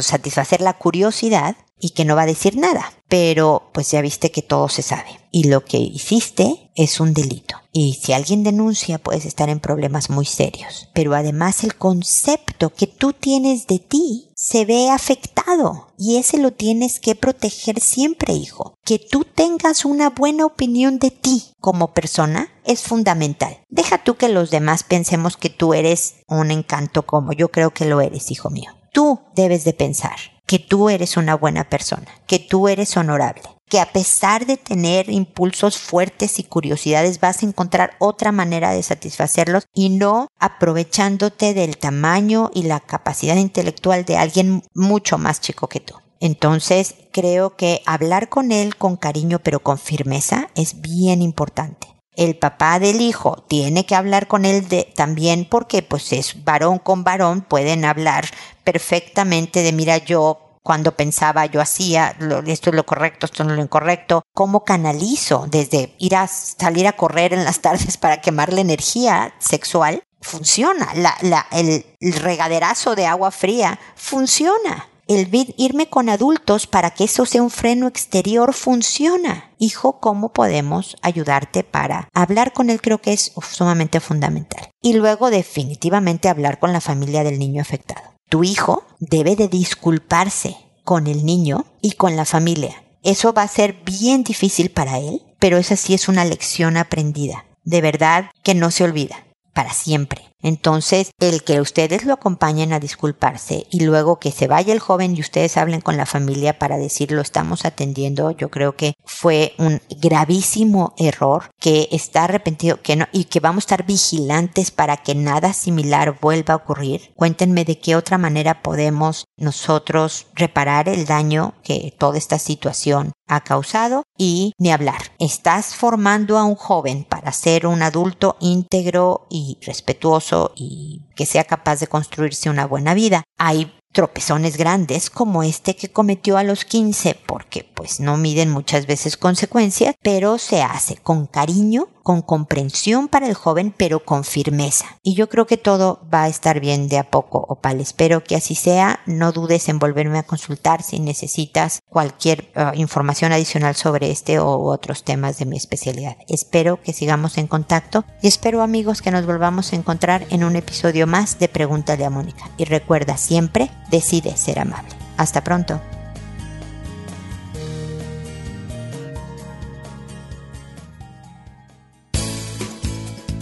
satisfacer 0.00 0.60
la 0.60 0.78
curiosidad 0.78 1.56
y 1.80 1.90
que 1.90 2.04
no 2.04 2.16
va 2.16 2.22
a 2.22 2.26
decir 2.26 2.56
nada. 2.56 2.92
Pero 3.08 3.70
pues 3.74 3.90
ya 3.90 4.00
viste 4.00 4.30
que 4.30 4.42
todo 4.42 4.68
se 4.68 4.82
sabe. 4.82 5.20
Y 5.30 5.48
lo 5.48 5.64
que 5.64 5.76
hiciste 5.76 6.70
es 6.74 7.00
un 7.00 7.12
delito. 7.12 7.56
Y 7.72 7.94
si 7.94 8.12
alguien 8.12 8.42
denuncia 8.42 8.98
puedes 8.98 9.26
estar 9.26 9.48
en 9.48 9.60
problemas 9.60 10.08
muy 10.08 10.24
serios. 10.24 10.88
Pero 10.94 11.14
además 11.14 11.62
el 11.62 11.76
concepto 11.76 12.70
que 12.70 12.86
tú 12.86 13.12
tienes 13.12 13.66
de 13.66 13.80
ti 13.80 14.30
se 14.34 14.64
ve 14.64 14.90
afectado. 14.90 15.88
Y 15.98 16.16
ese 16.16 16.38
lo 16.38 16.52
tienes 16.52 17.00
que 17.00 17.14
proteger 17.14 17.80
siempre, 17.80 18.32
hijo. 18.32 18.74
Que 18.84 18.98
tú 18.98 19.24
tengas 19.24 19.84
una 19.84 20.10
buena 20.10 20.46
opinión 20.46 20.98
de 20.98 21.10
ti 21.10 21.42
como 21.60 21.92
persona 21.92 22.48
es 22.64 22.82
fundamental. 22.82 23.58
Deja 23.68 24.02
tú 24.02 24.14
que 24.14 24.28
los 24.28 24.50
demás 24.50 24.84
pensemos 24.84 25.36
que 25.36 25.50
tú 25.50 25.74
eres 25.74 26.14
un 26.28 26.50
encanto 26.50 27.04
como 27.04 27.32
yo 27.32 27.50
creo 27.50 27.72
que 27.72 27.84
lo 27.84 28.00
eres, 28.00 28.30
hijo 28.30 28.50
mío. 28.50 28.70
Tú 28.94 29.18
debes 29.34 29.64
de 29.64 29.72
pensar 29.72 30.14
que 30.46 30.60
tú 30.60 30.88
eres 30.88 31.16
una 31.16 31.34
buena 31.34 31.68
persona, 31.68 32.06
que 32.28 32.38
tú 32.38 32.68
eres 32.68 32.96
honorable, 32.96 33.42
que 33.68 33.80
a 33.80 33.90
pesar 33.90 34.46
de 34.46 34.56
tener 34.56 35.10
impulsos 35.10 35.76
fuertes 35.78 36.38
y 36.38 36.44
curiosidades 36.44 37.18
vas 37.18 37.42
a 37.42 37.46
encontrar 37.46 37.96
otra 37.98 38.30
manera 38.30 38.70
de 38.70 38.84
satisfacerlos 38.84 39.66
y 39.74 39.88
no 39.88 40.28
aprovechándote 40.38 41.54
del 41.54 41.76
tamaño 41.76 42.52
y 42.54 42.62
la 42.62 42.78
capacidad 42.78 43.34
intelectual 43.34 44.04
de 44.04 44.16
alguien 44.16 44.62
mucho 44.74 45.18
más 45.18 45.40
chico 45.40 45.66
que 45.66 45.80
tú. 45.80 45.96
Entonces 46.20 46.94
creo 47.10 47.56
que 47.56 47.82
hablar 47.86 48.28
con 48.28 48.52
él 48.52 48.76
con 48.76 48.96
cariño 48.96 49.40
pero 49.40 49.58
con 49.58 49.76
firmeza 49.76 50.50
es 50.54 50.80
bien 50.80 51.20
importante 51.20 51.93
el 52.16 52.36
papá 52.36 52.78
del 52.78 53.00
hijo 53.00 53.44
tiene 53.48 53.86
que 53.86 53.94
hablar 53.94 54.28
con 54.28 54.44
él 54.44 54.68
de, 54.68 54.92
también 54.94 55.46
porque 55.48 55.82
pues 55.82 56.12
es 56.12 56.44
varón 56.44 56.78
con 56.78 57.04
varón, 57.04 57.42
pueden 57.42 57.84
hablar 57.84 58.26
perfectamente 58.62 59.62
de 59.62 59.72
mira 59.72 59.98
yo 59.98 60.40
cuando 60.62 60.96
pensaba 60.96 61.44
yo 61.46 61.60
hacía 61.60 62.16
esto 62.46 62.70
es 62.70 62.76
lo 62.76 62.86
correcto, 62.86 63.26
esto 63.26 63.44
no 63.44 63.50
es 63.50 63.56
lo 63.56 63.62
incorrecto, 63.62 64.24
cómo 64.32 64.64
canalizo 64.64 65.46
desde 65.50 65.94
ir 65.98 66.16
a 66.16 66.26
salir 66.26 66.86
a 66.86 66.92
correr 66.92 67.34
en 67.34 67.44
las 67.44 67.60
tardes 67.62 67.96
para 67.96 68.20
quemar 68.20 68.52
la 68.52 68.62
energía 68.62 69.34
sexual, 69.38 70.02
funciona, 70.22 70.94
la, 70.94 71.14
la, 71.20 71.46
el 71.50 71.84
regaderazo 72.00 72.94
de 72.94 73.06
agua 73.06 73.30
fría 73.30 73.78
funciona 73.94 74.88
el 75.06 75.28
irme 75.56 75.88
con 75.88 76.08
adultos 76.08 76.66
para 76.66 76.90
que 76.90 77.04
eso 77.04 77.26
sea 77.26 77.42
un 77.42 77.50
freno 77.50 77.86
exterior 77.86 78.52
funciona. 78.52 79.52
Hijo, 79.58 80.00
¿cómo 80.00 80.32
podemos 80.32 80.96
ayudarte 81.02 81.64
para 81.64 82.08
hablar 82.14 82.52
con 82.52 82.70
él? 82.70 82.80
Creo 82.80 82.98
que 82.98 83.12
es 83.12 83.32
sumamente 83.50 84.00
fundamental. 84.00 84.70
Y 84.82 84.94
luego 84.94 85.30
definitivamente 85.30 86.28
hablar 86.28 86.58
con 86.58 86.72
la 86.72 86.80
familia 86.80 87.24
del 87.24 87.38
niño 87.38 87.60
afectado. 87.60 88.14
Tu 88.28 88.44
hijo 88.44 88.84
debe 88.98 89.36
de 89.36 89.48
disculparse 89.48 90.56
con 90.84 91.06
el 91.06 91.24
niño 91.24 91.66
y 91.80 91.92
con 91.92 92.16
la 92.16 92.24
familia. 92.24 92.82
Eso 93.02 93.32
va 93.32 93.42
a 93.42 93.48
ser 93.48 93.82
bien 93.84 94.24
difícil 94.24 94.70
para 94.70 94.98
él, 94.98 95.22
pero 95.38 95.58
esa 95.58 95.76
sí 95.76 95.94
es 95.94 96.08
una 96.08 96.24
lección 96.24 96.76
aprendida. 96.76 97.44
De 97.62 97.80
verdad 97.80 98.30
que 98.42 98.54
no 98.54 98.70
se 98.70 98.84
olvida. 98.84 99.26
Para 99.52 99.72
siempre. 99.72 100.33
Entonces, 100.44 101.10
el 101.20 101.42
que 101.42 101.62
ustedes 101.62 102.04
lo 102.04 102.12
acompañen 102.12 102.74
a 102.74 102.78
disculparse 102.78 103.66
y 103.70 103.80
luego 103.80 104.20
que 104.20 104.30
se 104.30 104.46
vaya 104.46 104.74
el 104.74 104.78
joven 104.78 105.16
y 105.16 105.20
ustedes 105.20 105.56
hablen 105.56 105.80
con 105.80 105.96
la 105.96 106.04
familia 106.04 106.58
para 106.58 106.76
decir 106.76 107.12
lo 107.12 107.22
estamos 107.22 107.64
atendiendo, 107.64 108.30
yo 108.30 108.50
creo 108.50 108.76
que 108.76 108.92
fue 109.06 109.54
un 109.56 109.80
gravísimo 109.88 110.92
error 110.98 111.48
que 111.58 111.88
está 111.92 112.24
arrepentido 112.24 112.82
que 112.82 112.94
no, 112.94 113.06
y 113.10 113.24
que 113.24 113.40
vamos 113.40 113.62
a 113.62 113.64
estar 113.64 113.86
vigilantes 113.86 114.70
para 114.70 114.98
que 114.98 115.14
nada 115.14 115.54
similar 115.54 116.18
vuelva 116.20 116.52
a 116.52 116.58
ocurrir. 116.58 117.14
Cuéntenme 117.16 117.64
de 117.64 117.80
qué 117.80 117.96
otra 117.96 118.18
manera 118.18 118.60
podemos 118.60 119.24
nosotros 119.38 120.26
reparar 120.34 120.90
el 120.90 121.06
daño 121.06 121.54
que 121.62 121.94
toda 121.98 122.18
esta 122.18 122.38
situación 122.38 123.12
ha 123.26 123.40
causado 123.40 124.02
y 124.18 124.52
ni 124.58 124.70
hablar. 124.70 125.12
Estás 125.18 125.74
formando 125.74 126.36
a 126.36 126.44
un 126.44 126.56
joven 126.56 127.04
para 127.04 127.32
ser 127.32 127.66
un 127.66 127.82
adulto 127.82 128.36
íntegro 128.40 129.26
y 129.30 129.56
respetuoso 129.62 130.33
y 130.54 131.02
que 131.16 131.26
sea 131.26 131.44
capaz 131.44 131.80
de 131.80 131.86
construirse 131.86 132.50
una 132.50 132.66
buena 132.66 132.94
vida. 132.94 133.22
Hay 133.38 133.72
tropezones 133.92 134.56
grandes 134.56 135.08
como 135.08 135.42
este 135.42 135.76
que 135.76 135.90
cometió 135.90 136.36
a 136.36 136.42
los 136.42 136.64
15 136.64 137.16
porque 137.26 137.64
pues 137.74 138.00
no 138.00 138.16
miden 138.16 138.50
muchas 138.50 138.86
veces 138.86 139.16
consecuencias, 139.16 139.94
pero 140.02 140.36
se 140.38 140.62
hace 140.62 140.96
con 140.96 141.26
cariño, 141.26 141.88
con 142.04 142.22
comprensión 142.22 143.08
para 143.08 143.26
el 143.26 143.34
joven, 143.34 143.74
pero 143.76 144.04
con 144.04 144.22
firmeza. 144.22 144.84
Y 145.02 145.14
yo 145.14 145.28
creo 145.28 145.46
que 145.46 145.56
todo 145.56 146.06
va 146.12 146.24
a 146.24 146.28
estar 146.28 146.60
bien 146.60 146.86
de 146.86 146.98
a 146.98 147.10
poco, 147.10 147.44
Opal. 147.48 147.80
Espero 147.80 148.22
que 148.22 148.36
así 148.36 148.54
sea. 148.54 149.00
No 149.06 149.32
dudes 149.32 149.68
en 149.68 149.80
volverme 149.80 150.18
a 150.18 150.22
consultar 150.22 150.82
si 150.82 151.00
necesitas 151.00 151.80
cualquier 151.88 152.52
uh, 152.54 152.78
información 152.78 153.32
adicional 153.32 153.74
sobre 153.74 154.10
este 154.10 154.38
o 154.38 154.64
otros 154.66 155.02
temas 155.02 155.38
de 155.38 155.46
mi 155.46 155.56
especialidad. 155.56 156.16
Espero 156.28 156.80
que 156.82 156.92
sigamos 156.92 157.38
en 157.38 157.46
contacto 157.46 158.04
y 158.22 158.28
espero 158.28 158.62
amigos 158.62 159.02
que 159.02 159.10
nos 159.10 159.26
volvamos 159.26 159.72
a 159.72 159.76
encontrar 159.76 160.26
en 160.28 160.44
un 160.44 160.56
episodio 160.56 161.06
más 161.06 161.38
de 161.38 161.48
Pregúntale 161.48 162.04
a 162.04 162.10
Mónica. 162.10 162.50
Y 162.58 162.64
recuerda 162.66 163.16
siempre, 163.16 163.70
decide 163.90 164.36
ser 164.36 164.58
amable. 164.58 164.90
Hasta 165.16 165.42
pronto. 165.42 165.80